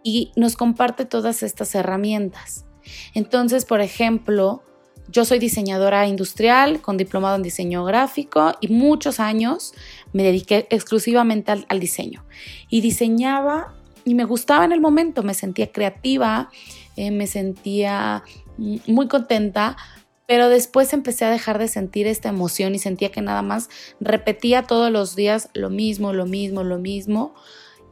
y 0.03 0.31
nos 0.35 0.55
comparte 0.55 1.05
todas 1.05 1.43
estas 1.43 1.73
herramientas. 1.75 2.65
Entonces, 3.13 3.65
por 3.65 3.81
ejemplo, 3.81 4.63
yo 5.09 5.25
soy 5.25 5.39
diseñadora 5.39 6.07
industrial 6.07 6.81
con 6.81 6.97
diplomado 6.97 7.35
en 7.35 7.43
diseño 7.43 7.83
gráfico 7.85 8.53
y 8.61 8.69
muchos 8.69 9.19
años 9.19 9.73
me 10.13 10.23
dediqué 10.23 10.67
exclusivamente 10.69 11.51
al, 11.51 11.79
diseño. 11.79 12.23
Y 12.69 12.81
diseñaba 12.81 13.73
y 14.05 14.15
me 14.15 14.25
gustaba 14.25 14.65
en 14.65 14.71
el 14.71 14.81
momento, 14.81 15.23
me 15.23 15.33
sentía 15.33 15.71
creativa, 15.71 16.49
eh, 16.95 17.11
me 17.11 17.27
sentía 17.27 18.23
muy 18.57 19.07
contenta, 19.07 19.77
pero 20.25 20.49
después 20.49 20.93
empecé 20.93 21.25
a 21.25 21.31
dejar 21.31 21.59
de 21.59 21.67
sentir 21.67 22.07
esta 22.07 22.29
emoción 22.29 22.75
y 22.75 22.79
sentía 22.79 23.11
que 23.11 23.21
nada 23.21 23.41
más 23.41 23.69
repetía 23.99 24.63
todos 24.63 24.91
los 24.91 25.15
días 25.15 25.49
lo 25.53 25.69
mismo, 25.69 26.13
lo 26.13 26.25
mismo, 26.25 26.63
lo 26.63 26.77
mismo 26.77 27.33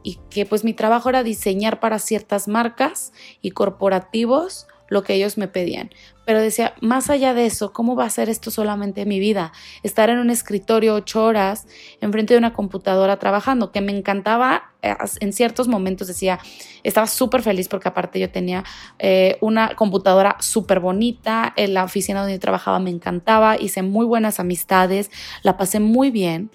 y 0.02 0.18
que 0.30 0.46
pues 0.46 0.64
mi 0.64 0.74
trabajo 0.74 1.08
era 1.08 1.22
diseñar 1.22 1.80
para 1.80 1.98
ciertas 1.98 2.48
marcas 2.48 3.12
y 3.40 3.52
corporativos 3.52 4.66
lo 4.88 5.02
que 5.02 5.14
ellos 5.14 5.38
me 5.38 5.48
pedían. 5.48 5.90
Pero 6.24 6.40
decía, 6.40 6.74
más 6.80 7.10
allá 7.10 7.34
de 7.34 7.46
eso, 7.46 7.72
¿cómo 7.72 7.96
va 7.96 8.04
a 8.04 8.10
ser 8.10 8.28
esto 8.28 8.50
solamente 8.50 9.06
mi 9.06 9.18
vida? 9.18 9.52
Estar 9.82 10.08
en 10.08 10.18
un 10.18 10.30
escritorio 10.30 10.94
ocho 10.94 11.24
horas 11.24 11.66
enfrente 12.00 12.34
de 12.34 12.38
una 12.38 12.52
computadora 12.52 13.18
trabajando, 13.18 13.72
que 13.72 13.80
me 13.80 13.96
encantaba 13.96 14.72
eh, 14.82 14.94
en 15.20 15.32
ciertos 15.32 15.66
momentos, 15.66 16.06
decía, 16.06 16.38
estaba 16.84 17.08
súper 17.08 17.42
feliz 17.42 17.68
porque 17.68 17.88
aparte 17.88 18.20
yo 18.20 18.30
tenía 18.30 18.62
eh, 19.00 19.36
una 19.40 19.74
computadora 19.74 20.36
súper 20.38 20.78
bonita, 20.78 21.52
en 21.56 21.74
la 21.74 21.84
oficina 21.84 22.20
donde 22.20 22.34
yo 22.34 22.40
trabajaba 22.40 22.78
me 22.78 22.90
encantaba, 22.90 23.60
hice 23.60 23.82
muy 23.82 24.06
buenas 24.06 24.38
amistades, 24.38 25.10
la 25.42 25.56
pasé 25.56 25.80
muy 25.80 26.10
bien, 26.10 26.50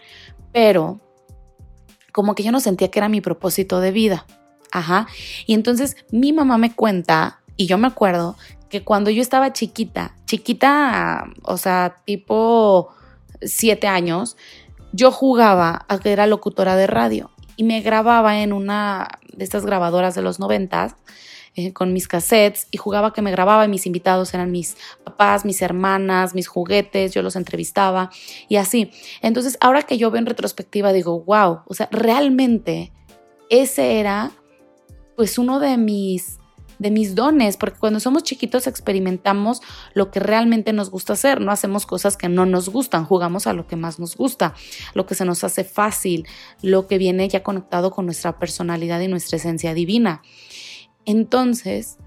pero 0.53 1.01
como 2.13 2.35
que 2.35 2.43
yo 2.43 2.51
no 2.51 2.61
sentía 2.61 2.89
que 2.89 2.99
era 2.99 3.09
mi 3.09 3.21
propósito 3.21 3.79
de 3.81 3.91
vida. 3.91 4.25
Ajá. 4.71 5.07
Y 5.45 5.53
entonces 5.53 5.95
mi 6.11 6.33
mamá 6.33 6.57
me 6.57 6.73
cuenta 6.73 7.41
y 7.55 7.67
yo 7.67 7.77
me 7.77 7.87
acuerdo 7.87 8.35
que 8.69 8.83
cuando 8.83 9.09
yo 9.09 9.21
estaba 9.21 9.53
chiquita, 9.53 10.15
chiquita, 10.25 11.25
o 11.43 11.57
sea, 11.57 11.97
tipo 12.05 12.93
siete 13.41 13.87
años, 13.87 14.37
yo 14.91 15.11
jugaba 15.11 15.85
a 15.87 15.99
que 15.99 16.11
era 16.11 16.27
locutora 16.27 16.75
de 16.75 16.87
radio 16.87 17.31
y 17.55 17.63
me 17.63 17.81
grababa 17.81 18.39
en 18.39 18.53
una 18.53 19.07
de 19.33 19.43
estas 19.43 19.65
grabadoras 19.65 20.15
de 20.15 20.21
los 20.21 20.39
noventas 20.39 20.95
eh, 21.55 21.73
con 21.73 21.91
mis 21.91 22.07
cassettes 22.07 22.67
y 22.71 22.77
jugaba 22.77 23.13
que 23.13 23.23
me 23.23 23.31
grababa 23.31 23.65
y 23.65 23.67
mis 23.67 23.87
invitados 23.87 24.33
eran 24.33 24.51
mis 24.51 24.77
papás, 25.03 25.43
mis 25.43 25.61
hermanas, 25.61 26.35
mis 26.35 26.47
juguetes, 26.47 27.13
yo 27.13 27.23
los 27.23 27.35
entrevistaba 27.35 28.11
y 28.47 28.57
así. 28.57 28.91
Entonces, 29.21 29.57
ahora 29.59 29.81
que 29.81 29.97
yo 29.97 30.11
veo 30.11 30.19
en 30.19 30.27
retrospectiva, 30.27 30.93
digo, 30.93 31.19
wow, 31.21 31.61
o 31.65 31.73
sea, 31.73 31.89
realmente 31.91 32.91
ese 33.49 33.99
era 33.99 34.31
pues 35.15 35.39
uno 35.39 35.59
de 35.59 35.77
mis 35.77 36.37
de 36.79 36.91
mis 36.91 37.15
dones, 37.15 37.57
porque 37.57 37.79
cuando 37.79 37.99
somos 37.99 38.23
chiquitos 38.23 38.67
experimentamos 38.67 39.61
lo 39.93 40.11
que 40.11 40.19
realmente 40.19 40.73
nos 40.73 40.89
gusta 40.89 41.13
hacer, 41.13 41.41
no 41.41 41.51
hacemos 41.51 41.85
cosas 41.85 42.17
que 42.17 42.29
no 42.29 42.45
nos 42.45 42.69
gustan, 42.69 43.05
jugamos 43.05 43.47
a 43.47 43.53
lo 43.53 43.67
que 43.67 43.75
más 43.75 43.99
nos 43.99 44.15
gusta, 44.15 44.53
lo 44.93 45.05
que 45.05 45.15
se 45.15 45.25
nos 45.25 45.43
hace 45.43 45.63
fácil, 45.63 46.27
lo 46.61 46.87
que 46.87 46.97
viene 46.97 47.27
ya 47.29 47.43
conectado 47.43 47.91
con 47.91 48.05
nuestra 48.05 48.39
personalidad 48.39 48.99
y 48.99 49.07
nuestra 49.07 49.37
esencia 49.37 49.73
divina. 49.73 50.21
Entonces, 51.05 51.97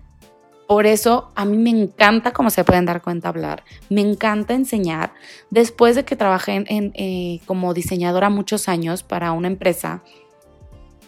por 0.71 0.87
eso 0.87 1.33
a 1.35 1.45
mí 1.45 1.57
me 1.57 1.71
encanta, 1.71 2.33
como 2.33 2.49
se 2.49 2.62
pueden 2.62 2.85
dar 2.85 3.03
cuenta, 3.03 3.29
hablar. 3.29 3.65
Me 3.89 4.03
encanta 4.03 4.55
enseñar. 4.55 5.12
Después 5.50 5.97
de 5.97 6.05
que 6.05 6.15
trabajé 6.15 6.65
eh, 6.69 7.41
como 7.45 7.75
diseñadora 7.75 8.31
muchos 8.31 8.69
años 8.69 9.03
para 9.03 9.33
una 9.33 9.49
empresa, 9.49 10.05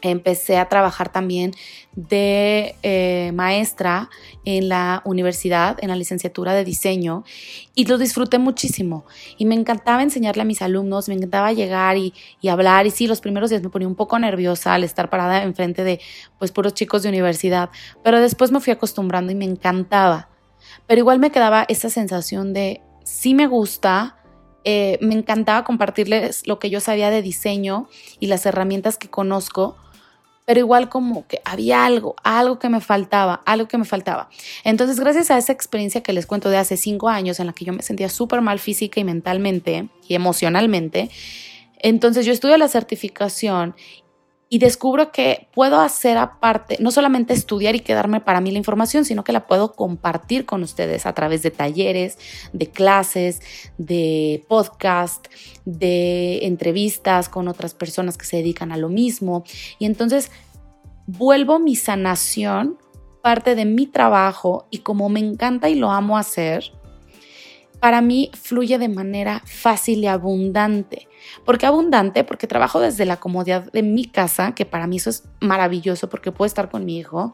empecé 0.02 0.58
a 0.58 0.68
trabajar 0.68 1.10
también 1.10 1.52
de 1.94 2.74
eh, 2.82 3.32
maestra 3.34 4.10
en 4.44 4.68
la 4.68 5.02
universidad, 5.04 5.78
en 5.80 5.88
la 5.88 5.96
licenciatura 5.96 6.54
de 6.54 6.64
diseño, 6.64 7.24
y 7.74 7.86
lo 7.86 7.98
disfruté 7.98 8.38
muchísimo. 8.38 9.04
Y 9.38 9.46
me 9.46 9.54
encantaba 9.54 10.02
enseñarle 10.02 10.42
a 10.42 10.44
mis 10.44 10.62
alumnos, 10.62 11.08
me 11.08 11.14
encantaba 11.14 11.52
llegar 11.52 11.96
y, 11.96 12.14
y, 12.40 12.48
hablar. 12.48 12.86
Y 12.86 12.90
sí, 12.90 13.06
los 13.06 13.20
primeros 13.20 13.50
días 13.50 13.62
me 13.62 13.70
ponía 13.70 13.88
un 13.88 13.94
poco 13.94 14.18
nerviosa 14.18 14.74
al 14.74 14.84
estar 14.84 15.10
parada 15.10 15.42
enfrente 15.42 15.84
de 15.84 16.00
pues 16.38 16.52
puros 16.52 16.74
chicos 16.74 17.02
de 17.02 17.08
universidad, 17.08 17.70
pero 18.02 18.20
después 18.20 18.50
me 18.50 18.60
fui 18.60 18.72
acostumbrando 18.72 19.32
y 19.32 19.34
me 19.34 19.44
encantaba. 19.44 20.28
Pero 20.86 20.98
igual 20.98 21.18
me 21.18 21.30
quedaba 21.30 21.64
esa 21.68 21.90
sensación 21.90 22.52
de 22.52 22.82
sí 23.04 23.34
me 23.34 23.46
gusta, 23.46 24.16
eh, 24.64 24.98
me 25.00 25.14
encantaba 25.14 25.64
compartirles 25.64 26.46
lo 26.46 26.58
que 26.58 26.70
yo 26.70 26.80
sabía 26.80 27.10
de 27.10 27.22
diseño 27.22 27.88
y 28.20 28.28
las 28.28 28.46
herramientas 28.46 28.96
que 28.96 29.08
conozco, 29.08 29.76
pero 30.44 30.60
igual 30.60 30.88
como 30.88 31.26
que 31.26 31.40
había 31.44 31.84
algo, 31.84 32.16
algo 32.24 32.58
que 32.58 32.68
me 32.68 32.80
faltaba, 32.80 33.42
algo 33.46 33.68
que 33.68 33.78
me 33.78 33.84
faltaba. 33.84 34.28
Entonces, 34.64 34.98
gracias 34.98 35.30
a 35.30 35.38
esa 35.38 35.52
experiencia 35.52 36.02
que 36.02 36.12
les 36.12 36.26
cuento 36.26 36.50
de 36.50 36.56
hace 36.56 36.76
cinco 36.76 37.08
años, 37.08 37.38
en 37.40 37.46
la 37.46 37.52
que 37.52 37.64
yo 37.64 37.72
me 37.72 37.82
sentía 37.82 38.08
súper 38.08 38.40
mal 38.40 38.58
física 38.58 39.00
y 39.00 39.04
mentalmente 39.04 39.88
y 40.08 40.14
emocionalmente, 40.14 41.10
entonces 41.82 42.24
yo 42.24 42.32
estudio 42.32 42.56
la 42.56 42.68
certificación 42.68 43.74
y 44.52 44.58
descubro 44.58 45.12
que 45.12 45.48
puedo 45.54 45.80
hacer 45.80 46.18
aparte, 46.18 46.76
no 46.78 46.90
solamente 46.90 47.32
estudiar 47.32 47.74
y 47.74 47.80
quedarme 47.80 48.20
para 48.20 48.42
mí 48.42 48.50
la 48.50 48.58
información, 48.58 49.06
sino 49.06 49.24
que 49.24 49.32
la 49.32 49.46
puedo 49.46 49.72
compartir 49.72 50.44
con 50.44 50.62
ustedes 50.62 51.06
a 51.06 51.14
través 51.14 51.42
de 51.42 51.50
talleres, 51.50 52.18
de 52.52 52.66
clases, 52.66 53.40
de 53.78 54.44
podcast, 54.48 55.26
de 55.64 56.40
entrevistas 56.44 57.30
con 57.30 57.48
otras 57.48 57.72
personas 57.72 58.18
que 58.18 58.26
se 58.26 58.36
dedican 58.36 58.72
a 58.72 58.76
lo 58.76 58.90
mismo. 58.90 59.42
Y 59.78 59.86
entonces 59.86 60.30
vuelvo 61.06 61.58
mi 61.58 61.74
sanación 61.74 62.76
parte 63.22 63.54
de 63.54 63.64
mi 63.64 63.86
trabajo 63.86 64.66
y 64.68 64.80
como 64.80 65.08
me 65.08 65.20
encanta 65.20 65.70
y 65.70 65.76
lo 65.76 65.90
amo 65.90 66.18
hacer, 66.18 66.74
para 67.82 68.00
mí 68.00 68.30
fluye 68.40 68.78
de 68.78 68.88
manera 68.88 69.42
fácil 69.44 70.04
y 70.04 70.06
abundante. 70.06 71.08
¿Por 71.44 71.58
qué 71.58 71.66
abundante? 71.66 72.22
Porque 72.22 72.46
trabajo 72.46 72.78
desde 72.78 73.04
la 73.06 73.18
comodidad 73.18 73.72
de 73.72 73.82
mi 73.82 74.04
casa, 74.04 74.54
que 74.54 74.64
para 74.64 74.86
mí 74.86 74.98
eso 74.98 75.10
es 75.10 75.24
maravilloso 75.40 76.08
porque 76.08 76.30
puedo 76.30 76.46
estar 76.46 76.70
con 76.70 76.84
mi 76.84 76.96
hijo. 76.96 77.32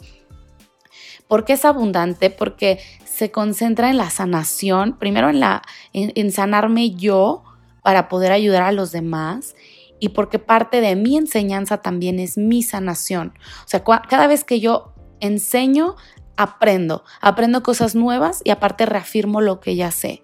¿Por 1.26 1.44
qué 1.44 1.52
es 1.52 1.66
abundante? 1.66 2.30
Porque 2.30 2.80
se 3.04 3.30
concentra 3.30 3.90
en 3.90 3.98
la 3.98 4.08
sanación, 4.08 4.96
primero 4.98 5.28
en, 5.28 5.40
la, 5.40 5.60
en 5.92 6.32
sanarme 6.32 6.92
yo 6.92 7.44
para 7.82 8.08
poder 8.08 8.32
ayudar 8.32 8.62
a 8.62 8.72
los 8.72 8.90
demás 8.90 9.54
y 10.00 10.08
porque 10.08 10.38
parte 10.38 10.80
de 10.80 10.96
mi 10.96 11.18
enseñanza 11.18 11.82
también 11.82 12.18
es 12.18 12.38
mi 12.38 12.62
sanación. 12.62 13.34
O 13.66 13.68
sea, 13.68 13.84
cada 13.84 14.26
vez 14.26 14.44
que 14.44 14.60
yo 14.60 14.94
enseño, 15.20 15.96
aprendo, 16.38 17.04
aprendo 17.20 17.62
cosas 17.62 17.94
nuevas 17.94 18.40
y 18.44 18.50
aparte 18.50 18.86
reafirmo 18.86 19.42
lo 19.42 19.60
que 19.60 19.76
ya 19.76 19.90
sé. 19.90 20.22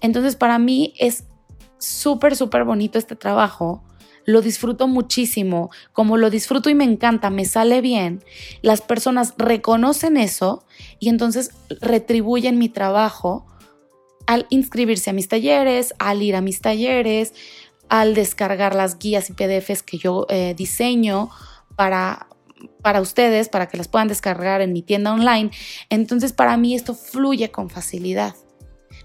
Entonces 0.00 0.36
para 0.36 0.58
mí 0.58 0.94
es 0.98 1.24
súper, 1.78 2.36
súper 2.36 2.64
bonito 2.64 2.98
este 2.98 3.16
trabajo. 3.16 3.82
Lo 4.24 4.40
disfruto 4.40 4.86
muchísimo, 4.86 5.70
como 5.92 6.16
lo 6.16 6.30
disfruto 6.30 6.70
y 6.70 6.74
me 6.74 6.84
encanta, 6.84 7.28
me 7.30 7.44
sale 7.44 7.80
bien. 7.80 8.22
Las 8.62 8.80
personas 8.80 9.34
reconocen 9.36 10.16
eso 10.16 10.64
y 11.00 11.08
entonces 11.08 11.50
retribuyen 11.80 12.58
mi 12.58 12.68
trabajo 12.68 13.46
al 14.26 14.46
inscribirse 14.50 15.10
a 15.10 15.12
mis 15.12 15.28
talleres, 15.28 15.94
al 15.98 16.22
ir 16.22 16.36
a 16.36 16.40
mis 16.40 16.60
talleres, 16.60 17.34
al 17.88 18.14
descargar 18.14 18.74
las 18.74 18.98
guías 18.98 19.28
y 19.28 19.32
PDFs 19.32 19.82
que 19.82 19.98
yo 19.98 20.26
eh, 20.28 20.54
diseño 20.56 21.30
para, 21.74 22.28
para 22.80 23.00
ustedes, 23.00 23.48
para 23.48 23.68
que 23.68 23.76
las 23.76 23.88
puedan 23.88 24.08
descargar 24.08 24.60
en 24.60 24.72
mi 24.72 24.82
tienda 24.82 25.12
online. 25.12 25.50
Entonces 25.90 26.32
para 26.32 26.56
mí 26.56 26.74
esto 26.74 26.94
fluye 26.94 27.50
con 27.50 27.70
facilidad. 27.70 28.36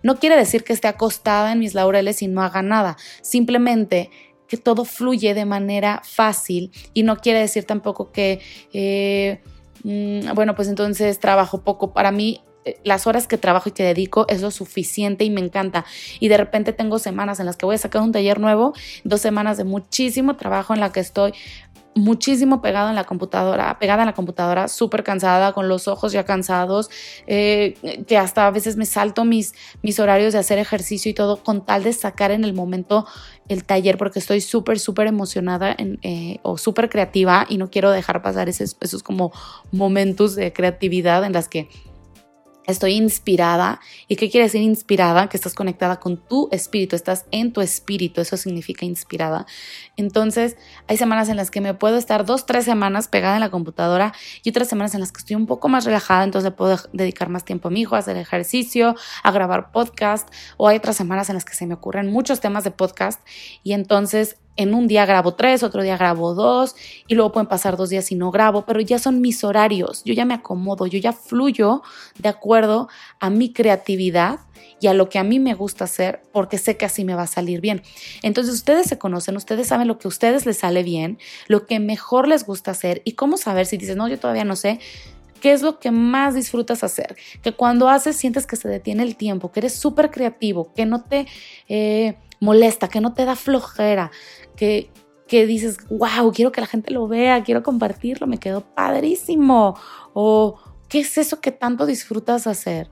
No 0.03 0.17
quiere 0.17 0.35
decir 0.35 0.63
que 0.63 0.73
esté 0.73 0.87
acostada 0.87 1.51
en 1.51 1.59
mis 1.59 1.73
laureles 1.73 2.21
y 2.21 2.27
no 2.27 2.41
haga 2.41 2.61
nada, 2.61 2.97
simplemente 3.21 4.09
que 4.47 4.57
todo 4.57 4.85
fluye 4.85 5.33
de 5.33 5.45
manera 5.45 6.01
fácil 6.03 6.71
y 6.93 7.03
no 7.03 7.17
quiere 7.17 7.39
decir 7.39 7.65
tampoco 7.65 8.11
que, 8.11 8.39
eh, 8.73 9.41
mm, 9.83 10.33
bueno, 10.33 10.55
pues 10.55 10.67
entonces 10.67 11.19
trabajo 11.19 11.61
poco. 11.61 11.93
Para 11.93 12.11
mí 12.11 12.41
eh, 12.67 12.79
las 12.83 13.07
horas 13.07 13.27
que 13.27 13.37
trabajo 13.37 13.69
y 13.69 13.71
que 13.71 13.83
dedico 13.83 14.25
es 14.27 14.41
lo 14.41 14.51
suficiente 14.51 15.23
y 15.23 15.29
me 15.29 15.41
encanta. 15.41 15.85
Y 16.19 16.27
de 16.27 16.37
repente 16.37 16.73
tengo 16.73 16.99
semanas 16.99 17.39
en 17.39 17.45
las 17.45 17.55
que 17.55 17.65
voy 17.65 17.75
a 17.75 17.77
sacar 17.77 18.01
un 18.01 18.11
taller 18.11 18.39
nuevo, 18.39 18.73
dos 19.03 19.21
semanas 19.21 19.57
de 19.57 19.63
muchísimo 19.63 20.35
trabajo 20.35 20.73
en 20.73 20.81
la 20.81 20.91
que 20.91 20.99
estoy 20.99 21.33
muchísimo 21.97 22.61
pegado 22.61 22.89
en 22.89 22.95
la 22.95 23.03
computadora, 23.03 23.77
pegada 23.79 24.03
en 24.03 24.07
la 24.07 24.13
computadora, 24.13 24.67
súper 24.67 25.03
cansada, 25.03 25.53
con 25.53 25.67
los 25.67 25.87
ojos 25.87 26.11
ya 26.11 26.25
cansados, 26.25 26.89
eh, 27.27 28.03
que 28.07 28.17
hasta 28.17 28.47
a 28.47 28.51
veces 28.51 28.77
me 28.77 28.85
salto 28.85 29.25
mis, 29.25 29.53
mis 29.81 29.99
horarios 29.99 30.33
de 30.33 30.39
hacer 30.39 30.59
ejercicio 30.59 31.11
y 31.11 31.13
todo 31.13 31.43
con 31.43 31.65
tal 31.65 31.83
de 31.83 31.93
sacar 31.93 32.31
en 32.31 32.43
el 32.43 32.53
momento 32.53 33.05
el 33.49 33.63
taller 33.63 33.97
porque 33.97 34.19
estoy 34.19 34.41
súper, 34.41 34.79
súper 34.79 35.07
emocionada 35.07 35.75
eh, 35.79 36.39
o 36.43 36.57
súper 36.57 36.89
creativa 36.89 37.45
y 37.47 37.57
no 37.57 37.69
quiero 37.69 37.91
dejar 37.91 38.21
pasar 38.21 38.49
esos, 38.49 38.75
esos 38.81 39.03
como 39.03 39.31
momentos 39.71 40.35
de 40.35 40.51
creatividad 40.53 41.23
en 41.23 41.33
las 41.33 41.47
que 41.47 41.69
estoy 42.67 42.93
inspirada. 42.93 43.79
¿Y 44.07 44.17
qué 44.17 44.29
quiere 44.29 44.45
decir 44.45 44.61
inspirada? 44.61 45.29
Que 45.29 45.37
estás 45.37 45.53
conectada 45.53 45.99
con 45.99 46.17
tu 46.17 46.49
espíritu, 46.51 46.95
estás 46.95 47.25
en 47.31 47.53
tu 47.53 47.61
espíritu, 47.61 48.21
eso 48.21 48.37
significa 48.37 48.85
inspirada. 48.85 49.47
Entonces, 49.95 50.57
hay 50.87 50.97
semanas 50.97 51.29
en 51.29 51.37
las 51.37 51.49
que 51.49 51.61
me 51.61 51.73
puedo 51.73 51.97
estar 51.97 52.25
dos, 52.25 52.45
tres 52.45 52.65
semanas 52.65 53.07
pegada 53.07 53.35
en 53.35 53.41
la 53.41 53.49
computadora 53.49 54.13
y 54.43 54.49
otras 54.49 54.67
semanas 54.67 54.93
en 54.93 54.99
las 54.99 55.11
que 55.11 55.19
estoy 55.19 55.35
un 55.35 55.47
poco 55.47 55.69
más 55.69 55.85
relajada, 55.85 56.23
entonces 56.23 56.51
puedo 56.51 56.77
dedicar 56.93 57.29
más 57.29 57.45
tiempo 57.45 57.69
a 57.69 57.71
mi 57.71 57.81
hijo, 57.81 57.95
a 57.95 57.99
hacer 57.99 58.17
ejercicio, 58.17 58.95
a 59.23 59.31
grabar 59.31 59.71
podcast, 59.71 60.27
o 60.57 60.67
hay 60.67 60.77
otras 60.77 60.97
semanas 60.97 61.29
en 61.29 61.35
las 61.35 61.45
que 61.45 61.55
se 61.55 61.65
me 61.65 61.73
ocurren 61.73 62.11
muchos 62.11 62.41
temas 62.41 62.63
de 62.63 62.71
podcast 62.71 63.21
y 63.63 63.73
entonces 63.73 64.37
en 64.57 64.73
un 64.73 64.87
día 64.87 65.05
grabo 65.05 65.35
tres, 65.35 65.63
otro 65.63 65.83
día 65.83 65.97
grabo 65.97 66.33
dos 66.33 66.75
y 67.07 67.15
luego 67.15 67.31
pueden 67.31 67.47
pasar 67.47 67.77
dos 67.77 67.89
días 67.89 68.11
y 68.11 68.15
no 68.15 68.31
grabo, 68.31 68.65
pero 68.65 68.81
ya 68.81 68.99
son 68.99 69.21
mis 69.21 69.43
horarios, 69.43 70.03
yo 70.03 70.13
ya 70.13 70.25
me 70.25 70.33
acomodo, 70.33 70.87
yo 70.87 70.99
ya 70.99 71.13
fluyo 71.13 71.83
de 72.17 72.29
acuerdo 72.29 72.89
a 73.19 73.29
mi 73.29 73.53
creatividad 73.53 74.39
y 74.79 74.87
a 74.87 74.93
lo 74.93 75.09
que 75.09 75.19
a 75.19 75.23
mí 75.23 75.39
me 75.39 75.53
gusta 75.53 75.85
hacer 75.85 76.21
porque 76.31 76.57
sé 76.57 76.77
que 76.77 76.85
así 76.85 77.03
me 77.03 77.15
va 77.15 77.23
a 77.23 77.27
salir 77.27 77.61
bien. 77.61 77.81
Entonces 78.21 78.53
ustedes 78.53 78.87
se 78.87 78.97
conocen, 78.97 79.35
ustedes 79.37 79.67
saben 79.67 79.87
lo 79.87 79.97
que 79.97 80.07
a 80.07 80.09
ustedes 80.09 80.45
les 80.45 80.57
sale 80.57 80.83
bien, 80.83 81.17
lo 81.47 81.65
que 81.65 81.79
mejor 81.79 82.27
les 82.27 82.45
gusta 82.45 82.71
hacer 82.71 83.01
y 83.05 83.13
cómo 83.13 83.37
saber 83.37 83.65
si 83.65 83.77
dices, 83.77 83.95
no, 83.95 84.07
yo 84.07 84.19
todavía 84.19 84.45
no 84.45 84.55
sé. 84.55 84.79
¿Qué 85.41 85.51
es 85.51 85.61
lo 85.61 85.79
que 85.79 85.91
más 85.91 86.33
disfrutas 86.33 86.83
hacer? 86.83 87.15
Que 87.43 87.51
cuando 87.51 87.89
haces 87.89 88.15
sientes 88.15 88.47
que 88.47 88.55
se 88.55 88.67
detiene 88.67 89.03
el 89.03 89.15
tiempo, 89.15 89.51
que 89.51 89.59
eres 89.59 89.75
súper 89.75 90.09
creativo, 90.09 90.73
que 90.73 90.87
no 90.87 91.03
te 91.03 91.27
eh, 91.69 92.17
molesta, 92.39 92.87
que 92.87 93.01
no 93.01 93.13
te 93.13 93.25
da 93.25 93.35
flojera, 93.35 94.11
que, 94.55 94.89
que 95.27 95.45
dices, 95.45 95.77
wow, 95.89 96.31
quiero 96.33 96.51
que 96.51 96.61
la 96.61 96.67
gente 96.67 96.91
lo 96.91 97.07
vea, 97.07 97.43
quiero 97.43 97.63
compartirlo, 97.63 98.27
me 98.27 98.39
quedó 98.39 98.61
padrísimo. 98.61 99.77
O, 100.13 100.59
¿qué 100.87 100.99
es 100.99 101.17
eso 101.17 101.41
que 101.41 101.51
tanto 101.51 101.85
disfrutas 101.85 102.47
hacer? 102.47 102.89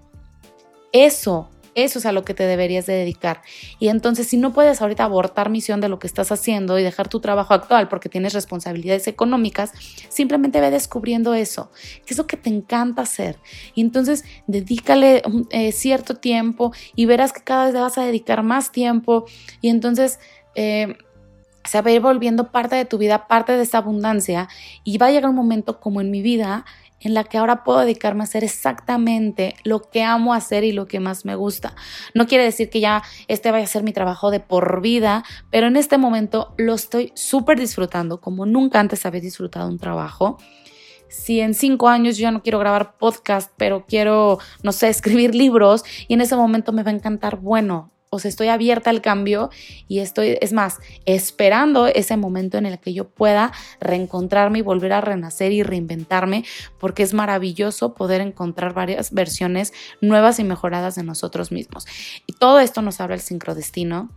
Eso, 0.92 1.50
eso 1.76 2.00
es 2.00 2.06
a 2.06 2.12
lo 2.12 2.24
que 2.24 2.34
te 2.34 2.44
deberías 2.44 2.86
de 2.86 2.94
dedicar. 2.94 3.42
Y 3.80 3.90
entonces, 3.90 4.28
si 4.28 4.38
no 4.38 4.54
puedes 4.54 4.82
ahorita 4.82 5.04
abortar 5.04 5.50
misión 5.50 5.82
de 5.82 5.90
lo 5.90 6.00
que 6.00 6.08
estás 6.08 6.32
haciendo 6.32 6.80
y 6.80 6.84
dejar 6.84 7.10
tu 7.10 7.20
trabajo 7.20 7.54
actual 7.54 7.88
porque 7.90 8.10
tienes 8.10 8.34
responsabilidades 8.34 9.08
económicas, 9.08 9.72
simplemente 10.10 10.62
ve 10.62 10.72
descubriendo 10.72 11.34
eso, 11.34 11.70
que 12.06 12.14
es 12.14 12.18
lo 12.18 12.28
que 12.28 12.38
te 12.38 12.50
encanta 12.50 13.04
hacer. 13.04 13.38
Y 13.76 13.82
entonces, 13.82 14.24
dedícale 14.48 15.22
eh, 15.52 15.72
cierto 15.72 16.16
tiempo 16.16 16.72
y 16.96 17.06
verás 17.06 17.34
que 17.34 17.42
cada 17.42 17.66
vez 17.66 17.74
te 17.74 17.80
vas 17.80 17.98
a 17.98 18.06
dedicar 18.06 18.42
más 18.42 18.72
tiempo. 18.72 19.26
Y 19.62 19.70
entonces, 19.70 20.20
eh, 20.56 20.96
se 21.66 21.82
va 21.82 21.90
a 21.90 21.94
ir 21.94 22.02
volviendo 22.02 22.52
parte 22.52 22.76
de 22.76 22.86
tu 22.86 22.98
vida, 22.98 23.28
parte 23.28 23.54
de 23.54 23.64
esa 23.64 23.80
abundancia 23.80 24.48
y 24.84 24.98
va 24.98 25.08
a 25.08 25.12
llegar 25.12 25.30
un 25.30 25.36
momento 25.36 25.80
como 25.80 26.00
en 26.00 26.12
mi 26.12 26.22
vida 26.22 26.66
en 27.06 27.14
la 27.14 27.24
que 27.24 27.38
ahora 27.38 27.64
puedo 27.64 27.80
dedicarme 27.80 28.22
a 28.22 28.26
hacer 28.26 28.44
exactamente 28.44 29.56
lo 29.64 29.90
que 29.90 30.04
amo 30.04 30.34
hacer 30.34 30.64
y 30.64 30.72
lo 30.72 30.88
que 30.88 31.00
más 31.00 31.24
me 31.24 31.36
gusta. 31.36 31.76
No 32.16 32.26
quiere 32.26 32.44
decir 32.44 32.72
que 32.72 32.80
ya 32.80 33.04
este 33.28 33.52
vaya 33.52 33.66
a 33.66 33.68
ser 33.68 33.84
mi 33.84 33.94
trabajo 33.94 34.32
de 34.32 34.40
por 34.40 34.82
vida, 34.82 35.24
pero 35.52 35.68
en 35.68 35.78
este 35.78 36.00
momento 36.00 36.56
lo 36.58 36.74
estoy 36.74 37.12
súper 37.14 37.60
disfrutando 37.60 38.20
como 38.20 38.48
nunca 38.48 38.80
antes 38.80 39.06
había 39.06 39.22
disfrutado 39.22 39.70
un 39.70 39.78
trabajo. 39.78 40.38
Si 41.08 41.40
en 41.40 41.54
cinco 41.54 41.90
años 41.90 42.18
yo 42.18 42.32
no 42.32 42.42
quiero 42.42 42.58
grabar 42.58 42.98
podcast, 42.98 43.52
pero 43.56 43.86
quiero, 43.86 44.40
no 44.64 44.72
sé, 44.72 44.88
escribir 44.90 45.36
libros 45.36 45.84
y 46.08 46.16
en 46.16 46.22
ese 46.22 46.36
momento 46.36 46.74
me 46.74 46.82
va 46.82 46.90
a 46.90 46.96
encantar, 46.96 47.38
bueno, 47.38 47.92
o 48.10 48.20
sea, 48.20 48.30
estoy 48.30 48.48
abierta 48.48 48.90
al 48.90 49.02
cambio 49.02 49.50
y 49.88 50.00
estoy, 50.00 50.38
es 50.42 50.54
más, 50.54 50.80
esperando 51.06 51.88
ese 51.88 52.18
momento 52.18 52.58
en 52.58 52.66
el 52.66 52.80
que 52.80 52.94
yo 52.94 53.10
pueda 53.10 53.52
reencontrarme 53.80 54.60
y 54.60 54.62
volver 54.62 54.94
a 54.94 55.02
renacer 55.02 55.52
y 55.52 55.64
reinventarme, 55.64 56.46
porque 56.80 57.04
es 57.04 57.14
maravilloso 57.14 57.94
poder 57.94 58.22
encontrar 58.22 58.74
varias 58.74 59.14
versiones 59.14 59.74
nuevas 60.02 60.40
y 60.40 60.44
mejoradas 60.44 60.96
de 60.96 61.04
nosotros 61.04 61.52
mismos. 61.52 61.86
Y 62.26 62.34
todo 62.34 62.60
esto 62.60 62.82
nos 62.82 63.02
habla 63.02 63.16
el 63.16 63.22
sincrodestino 63.22 64.10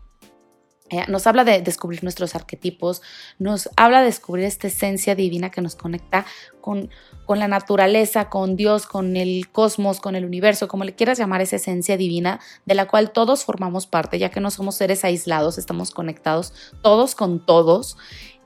eh, 0.91 1.05
nos 1.09 1.27
habla 1.27 1.45
de 1.45 1.61
descubrir 1.61 2.03
nuestros 2.03 2.35
arquetipos, 2.35 3.03
nos 3.39 3.69
habla 3.77 4.01
de 4.01 4.07
descubrir 4.07 4.45
esta 4.45 4.69
esencia 4.69 5.15
divina 5.15 5.51
que 5.51 5.61
nos 5.61 5.77
conecta 5.77 6.25
con, 6.61 6.91
con, 7.27 7.39
la 7.39 7.49
naturaleza, 7.49 8.31
con 8.31 8.57
Dios, 8.57 8.87
con 8.87 9.17
el 9.17 9.51
cosmos, 9.51 10.01
con 10.01 10.17
el 10.17 10.25
universo, 10.25 10.69
como 10.69 10.85
le 10.85 10.95
quieras 10.95 11.19
llamar 11.19 11.41
esa 11.41 11.57
esencia 11.57 11.97
divina 11.97 12.41
de 12.65 12.75
la 12.75 12.89
cual 12.89 13.13
todos 13.13 13.45
formamos 13.45 13.87
parte, 13.87 14.19
ya 14.19 14.31
que 14.31 14.41
no 14.41 14.51
somos 14.51 14.77
seres 14.77 15.05
aislados, 15.05 15.59
estamos 15.59 15.91
conectados 15.91 16.55
todos 16.83 17.15
con 17.15 17.45
todos 17.45 17.97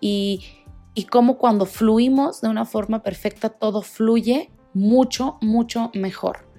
y, 0.01 0.45
y 0.95 1.05
cómo 1.05 1.39
cuando 1.39 1.67
fluimos 1.67 2.41
de 2.41 2.49
una 2.49 2.65
forma 2.65 3.03
perfecta 3.03 3.51
todo 3.51 3.83
fluye 3.83 4.51
mucho, 4.75 5.39
mucho 5.41 5.91
mejor. 5.95 6.52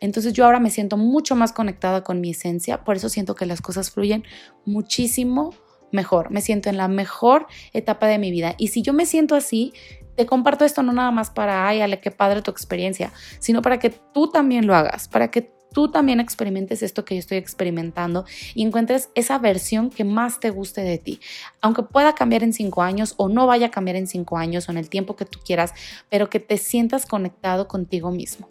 Entonces 0.00 0.32
yo 0.32 0.44
ahora 0.44 0.60
me 0.60 0.70
siento 0.70 0.96
mucho 0.96 1.36
más 1.36 1.52
conectada 1.52 2.02
con 2.04 2.20
mi 2.20 2.30
esencia, 2.30 2.84
por 2.84 2.96
eso 2.96 3.08
siento 3.08 3.34
que 3.34 3.46
las 3.46 3.60
cosas 3.60 3.90
fluyen 3.90 4.24
muchísimo 4.64 5.54
mejor, 5.92 6.30
me 6.30 6.40
siento 6.40 6.68
en 6.68 6.76
la 6.76 6.88
mejor 6.88 7.46
etapa 7.72 8.06
de 8.06 8.18
mi 8.18 8.30
vida. 8.30 8.54
Y 8.58 8.68
si 8.68 8.82
yo 8.82 8.92
me 8.92 9.06
siento 9.06 9.34
así, 9.34 9.72
te 10.16 10.26
comparto 10.26 10.64
esto 10.64 10.82
no 10.82 10.92
nada 10.92 11.10
más 11.10 11.30
para, 11.30 11.68
ay, 11.68 11.80
ale, 11.80 12.00
qué 12.00 12.10
padre 12.10 12.42
tu 12.42 12.50
experiencia, 12.50 13.12
sino 13.38 13.62
para 13.62 13.78
que 13.78 13.90
tú 13.90 14.28
también 14.28 14.66
lo 14.66 14.74
hagas, 14.74 15.08
para 15.08 15.30
que 15.30 15.52
tú 15.72 15.90
también 15.90 16.20
experimentes 16.20 16.82
esto 16.82 17.04
que 17.04 17.14
yo 17.14 17.18
estoy 17.20 17.38
experimentando 17.38 18.24
y 18.54 18.64
encuentres 18.64 19.10
esa 19.14 19.38
versión 19.38 19.90
que 19.90 20.04
más 20.04 20.40
te 20.40 20.50
guste 20.50 20.80
de 20.80 20.98
ti. 20.98 21.20
Aunque 21.60 21.82
pueda 21.82 22.14
cambiar 22.14 22.42
en 22.42 22.52
cinco 22.52 22.82
años 22.82 23.14
o 23.16 23.28
no 23.28 23.46
vaya 23.46 23.66
a 23.66 23.70
cambiar 23.70 23.96
en 23.96 24.06
cinco 24.06 24.38
años 24.38 24.68
o 24.68 24.72
en 24.72 24.78
el 24.78 24.88
tiempo 24.88 25.16
que 25.16 25.24
tú 25.24 25.38
quieras, 25.44 25.74
pero 26.08 26.30
que 26.30 26.40
te 26.40 26.58
sientas 26.58 27.06
conectado 27.06 27.68
contigo 27.68 28.10
mismo. 28.10 28.48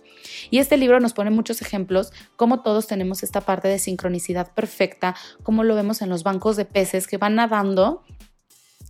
Y 0.50 0.60
este 0.60 0.78
libro 0.78 1.00
nos 1.00 1.14
pone 1.14 1.30
muchos 1.30 1.62
ejemplos, 1.62 2.12
como 2.36 2.62
todos 2.62 2.88
tenemos 2.88 3.24
esta 3.24 3.42
parte 3.42 3.68
de 3.68 3.80
sincronicidad 3.80 4.54
perfecta, 4.54 5.16
como 5.44 5.64
lo 5.64 5.76
vemos 5.76 6.02
en 6.02 6.10
los 6.10 6.24
bancos 6.24 6.56
de 6.56 6.66
peces 6.66 7.08
que 7.08 7.18
van 7.18 7.36
nadando 7.36 8.04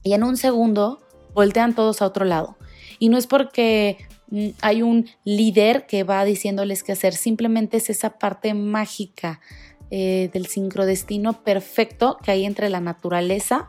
y 0.03 0.13
en 0.13 0.23
un 0.23 0.37
segundo 0.37 1.01
voltean 1.33 1.75
todos 1.75 2.01
a 2.01 2.05
otro 2.05 2.25
lado. 2.25 2.57
Y 2.99 3.09
no 3.09 3.17
es 3.17 3.27
porque 3.27 3.97
hay 4.61 4.81
un 4.81 5.07
líder 5.23 5.85
que 5.85 6.03
va 6.03 6.25
diciéndoles 6.25 6.83
qué 6.83 6.91
hacer, 6.91 7.13
simplemente 7.13 7.77
es 7.77 7.89
esa 7.89 8.17
parte 8.17 8.53
mágica 8.53 9.39
eh, 9.89 10.29
del 10.33 10.47
sincrodestino 10.47 11.43
perfecto 11.43 12.17
que 12.21 12.31
hay 12.31 12.45
entre 12.45 12.69
la 12.69 12.81
naturaleza 12.81 13.67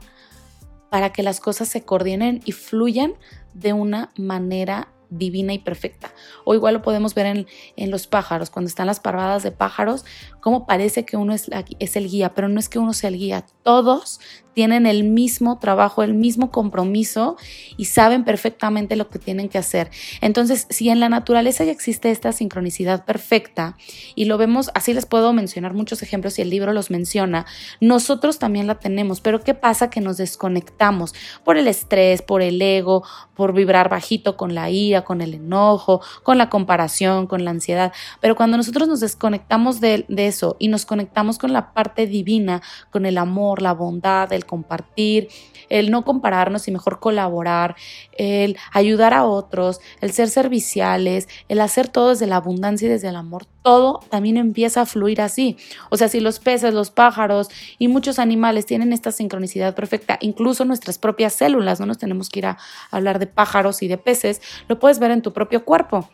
para 0.90 1.12
que 1.12 1.22
las 1.22 1.40
cosas 1.40 1.68
se 1.68 1.84
coordinen 1.84 2.40
y 2.44 2.52
fluyan 2.52 3.14
de 3.54 3.72
una 3.72 4.10
manera 4.16 4.88
divina 5.10 5.52
y 5.52 5.58
perfecta. 5.58 6.12
O 6.44 6.54
igual 6.54 6.74
lo 6.74 6.82
podemos 6.82 7.14
ver 7.14 7.26
en, 7.26 7.46
en, 7.76 7.90
los 7.90 8.06
pájaros, 8.06 8.50
cuando 8.50 8.68
están 8.68 8.86
las 8.86 9.00
parvadas 9.00 9.42
de 9.42 9.52
pájaros, 9.52 10.04
como 10.40 10.66
parece 10.66 11.04
que 11.04 11.16
uno 11.16 11.34
es, 11.34 11.48
es 11.78 11.96
el 11.96 12.08
guía, 12.08 12.34
pero 12.34 12.48
no 12.48 12.60
es 12.60 12.68
que 12.68 12.78
uno 12.78 12.92
sea 12.92 13.08
el 13.08 13.18
guía. 13.18 13.46
Todos 13.62 14.20
tienen 14.58 14.86
el 14.86 15.04
mismo 15.04 15.60
trabajo, 15.60 16.02
el 16.02 16.14
mismo 16.14 16.50
compromiso 16.50 17.36
y 17.76 17.84
saben 17.84 18.24
perfectamente 18.24 18.96
lo 18.96 19.08
que 19.08 19.20
tienen 19.20 19.48
que 19.48 19.56
hacer. 19.56 19.88
Entonces, 20.20 20.66
si 20.68 20.88
en 20.88 20.98
la 20.98 21.08
naturaleza 21.08 21.62
ya 21.62 21.70
existe 21.70 22.10
esta 22.10 22.32
sincronicidad 22.32 23.04
perfecta 23.04 23.76
y 24.16 24.24
lo 24.24 24.36
vemos, 24.36 24.72
así 24.74 24.92
les 24.94 25.06
puedo 25.06 25.32
mencionar 25.32 25.74
muchos 25.74 26.02
ejemplos 26.02 26.40
y 26.40 26.42
el 26.42 26.50
libro 26.50 26.72
los 26.72 26.90
menciona, 26.90 27.46
nosotros 27.80 28.40
también 28.40 28.66
la 28.66 28.80
tenemos, 28.80 29.20
pero 29.20 29.44
¿qué 29.44 29.54
pasa? 29.54 29.90
Que 29.90 30.00
nos 30.00 30.16
desconectamos 30.16 31.14
por 31.44 31.56
el 31.56 31.68
estrés, 31.68 32.20
por 32.20 32.42
el 32.42 32.60
ego, 32.60 33.04
por 33.36 33.52
vibrar 33.52 33.88
bajito 33.88 34.36
con 34.36 34.56
la 34.56 34.70
ira, 34.70 35.04
con 35.04 35.20
el 35.20 35.34
enojo, 35.34 36.00
con 36.24 36.36
la 36.36 36.50
comparación, 36.50 37.28
con 37.28 37.44
la 37.44 37.52
ansiedad. 37.52 37.92
Pero 38.20 38.34
cuando 38.34 38.56
nosotros 38.56 38.88
nos 38.88 38.98
desconectamos 38.98 39.80
de, 39.80 40.04
de 40.08 40.26
eso 40.26 40.56
y 40.58 40.66
nos 40.66 40.84
conectamos 40.84 41.38
con 41.38 41.52
la 41.52 41.72
parte 41.72 42.08
divina, 42.08 42.60
con 42.90 43.06
el 43.06 43.18
amor, 43.18 43.62
la 43.62 43.72
bondad, 43.72 44.32
el 44.32 44.47
compartir, 44.48 45.28
el 45.68 45.92
no 45.92 46.04
compararnos 46.04 46.66
y 46.66 46.72
mejor 46.72 46.98
colaborar, 46.98 47.76
el 48.16 48.56
ayudar 48.72 49.14
a 49.14 49.24
otros, 49.24 49.80
el 50.00 50.12
ser 50.12 50.28
serviciales, 50.28 51.28
el 51.48 51.60
hacer 51.60 51.88
todo 51.88 52.08
desde 52.08 52.26
la 52.26 52.36
abundancia 52.36 52.86
y 52.86 52.90
desde 52.90 53.08
el 53.08 53.16
amor, 53.16 53.46
todo 53.62 54.00
también 54.10 54.36
empieza 54.36 54.80
a 54.80 54.86
fluir 54.86 55.20
así. 55.20 55.56
O 55.90 55.96
sea, 55.96 56.08
si 56.08 56.18
los 56.18 56.40
peces, 56.40 56.74
los 56.74 56.90
pájaros 56.90 57.48
y 57.78 57.86
muchos 57.86 58.18
animales 58.18 58.66
tienen 58.66 58.92
esta 58.92 59.12
sincronicidad 59.12 59.76
perfecta, 59.76 60.18
incluso 60.20 60.64
nuestras 60.64 60.98
propias 60.98 61.34
células, 61.34 61.78
no 61.78 61.86
nos 61.86 61.98
tenemos 61.98 62.28
que 62.28 62.40
ir 62.40 62.46
a 62.46 62.58
hablar 62.90 63.20
de 63.20 63.26
pájaros 63.26 63.82
y 63.82 63.88
de 63.88 63.98
peces, 63.98 64.40
lo 64.66 64.78
puedes 64.78 64.98
ver 64.98 65.12
en 65.12 65.22
tu 65.22 65.32
propio 65.32 65.64
cuerpo. 65.64 66.08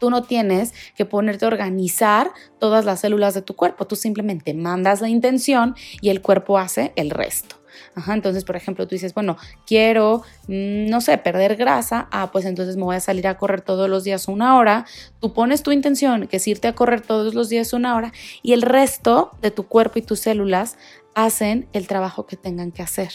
Tú 0.00 0.10
no 0.10 0.24
tienes 0.24 0.74
que 0.96 1.04
ponerte 1.04 1.44
a 1.44 1.48
organizar 1.48 2.32
todas 2.58 2.84
las 2.84 3.00
células 3.00 3.34
de 3.34 3.42
tu 3.42 3.54
cuerpo, 3.54 3.86
tú 3.86 3.94
simplemente 3.94 4.54
mandas 4.54 5.00
la 5.00 5.08
intención 5.08 5.76
y 6.00 6.08
el 6.08 6.20
cuerpo 6.20 6.58
hace 6.58 6.92
el 6.96 7.10
resto. 7.10 7.60
Entonces, 8.08 8.44
por 8.44 8.56
ejemplo, 8.56 8.86
tú 8.86 8.94
dices, 8.94 9.14
bueno, 9.14 9.36
quiero, 9.66 10.22
mm, 10.48 10.88
no 10.88 11.00
sé, 11.00 11.18
perder 11.18 11.56
grasa. 11.56 12.08
Ah, 12.10 12.30
pues 12.32 12.44
entonces 12.44 12.76
me 12.76 12.84
voy 12.84 12.96
a 12.96 13.00
salir 13.00 13.26
a 13.26 13.36
correr 13.36 13.62
todos 13.62 13.88
los 13.88 14.04
días 14.04 14.28
una 14.28 14.56
hora. 14.56 14.86
Tú 15.20 15.32
pones 15.32 15.62
tu 15.62 15.72
intención, 15.72 16.26
que 16.26 16.36
es 16.36 16.46
irte 16.46 16.68
a 16.68 16.74
correr 16.74 17.00
todos 17.00 17.34
los 17.34 17.48
días 17.48 17.72
una 17.72 17.96
hora, 17.96 18.12
y 18.42 18.52
el 18.52 18.62
resto 18.62 19.32
de 19.42 19.50
tu 19.50 19.66
cuerpo 19.66 19.98
y 19.98 20.02
tus 20.02 20.20
células 20.20 20.76
hacen 21.14 21.68
el 21.72 21.86
trabajo 21.86 22.26
que 22.26 22.36
tengan 22.36 22.72
que 22.72 22.82
hacer. 22.82 23.10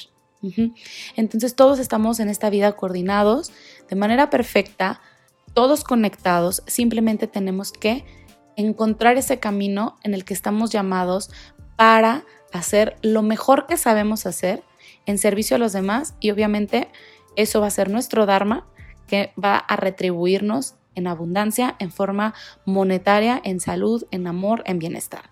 Entonces 1.16 1.56
todos 1.56 1.80
estamos 1.80 2.20
en 2.20 2.30
esta 2.30 2.52
vida 2.52 2.74
coordinados 2.74 3.52
de 3.90 3.96
manera 3.96 4.30
perfecta, 4.30 5.02
todos 5.56 5.84
conectados, 5.84 6.62
simplemente 6.68 7.26
tenemos 7.26 7.72
que 7.72 8.06
encontrar 8.58 9.18
ese 9.18 9.40
camino 9.40 9.98
en 10.04 10.14
el 10.14 10.24
que 10.24 10.36
estamos 10.36 10.70
llamados 10.70 11.32
para 11.76 12.24
hacer 12.54 12.98
lo 13.02 13.24
mejor 13.24 13.66
que 13.66 13.78
sabemos 13.78 14.26
hacer 14.26 14.64
en 15.06 15.18
servicio 15.18 15.56
a 15.56 15.60
los 15.60 15.74
demás 15.74 16.14
y 16.20 16.32
obviamente 16.32 16.90
eso 17.36 17.62
va 17.62 17.68
a 17.68 17.72
ser 17.72 17.90
nuestro 17.90 18.26
Dharma 18.26 18.68
que 19.08 19.34
va 19.42 19.58
a 19.58 19.76
retribuirnos 19.76 20.76
en 20.96 21.08
abundancia, 21.08 21.76
en 21.80 21.92
forma 21.92 22.34
monetaria, 22.66 23.42
en 23.44 23.60
salud, 23.60 24.06
en 24.12 24.28
amor, 24.28 24.64
en 24.66 24.80
bienestar. 24.80 25.30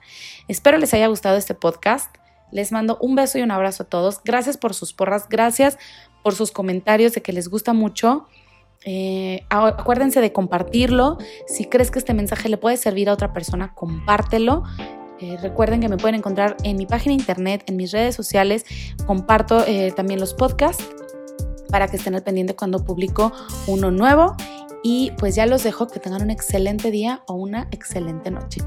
Espero 0.47 0.77
les 0.77 0.93
haya 0.93 1.07
gustado 1.07 1.37
este 1.37 1.53
podcast. 1.53 2.15
Les 2.51 2.71
mando 2.71 2.97
un 3.01 3.15
beso 3.15 3.39
y 3.39 3.41
un 3.41 3.51
abrazo 3.51 3.83
a 3.83 3.87
todos. 3.87 4.21
Gracias 4.23 4.57
por 4.57 4.73
sus 4.73 4.93
porras, 4.93 5.27
gracias 5.27 5.77
por 6.23 6.35
sus 6.35 6.51
comentarios 6.51 7.13
de 7.13 7.21
que 7.21 7.33
les 7.33 7.47
gusta 7.47 7.73
mucho. 7.73 8.27
Eh, 8.85 9.45
acuérdense 9.49 10.21
de 10.21 10.31
compartirlo. 10.31 11.17
Si 11.47 11.65
crees 11.65 11.91
que 11.91 11.99
este 11.99 12.13
mensaje 12.13 12.49
le 12.49 12.57
puede 12.57 12.77
servir 12.77 13.09
a 13.09 13.13
otra 13.13 13.33
persona, 13.33 13.73
compártelo. 13.73 14.63
Eh, 15.19 15.37
recuerden 15.41 15.79
que 15.79 15.89
me 15.89 15.97
pueden 15.97 16.15
encontrar 16.15 16.57
en 16.63 16.75
mi 16.75 16.85
página 16.85 17.13
internet, 17.13 17.63
en 17.67 17.77
mis 17.77 17.91
redes 17.91 18.15
sociales. 18.15 18.65
Comparto 19.05 19.63
eh, 19.65 19.93
también 19.95 20.19
los 20.19 20.33
podcasts 20.33 20.85
para 21.69 21.87
que 21.87 21.97
estén 21.97 22.13
al 22.15 22.23
pendiente 22.23 22.55
cuando 22.55 22.83
publico 22.83 23.31
uno 23.67 23.89
nuevo. 23.89 24.35
Y 24.83 25.11
pues 25.17 25.35
ya 25.35 25.45
los 25.45 25.63
dejo 25.63 25.87
que 25.87 25.99
tengan 25.99 26.21
un 26.21 26.29
excelente 26.29 26.91
día 26.91 27.23
o 27.25 27.35
una 27.35 27.69
excelente 27.71 28.31
noche. 28.31 28.61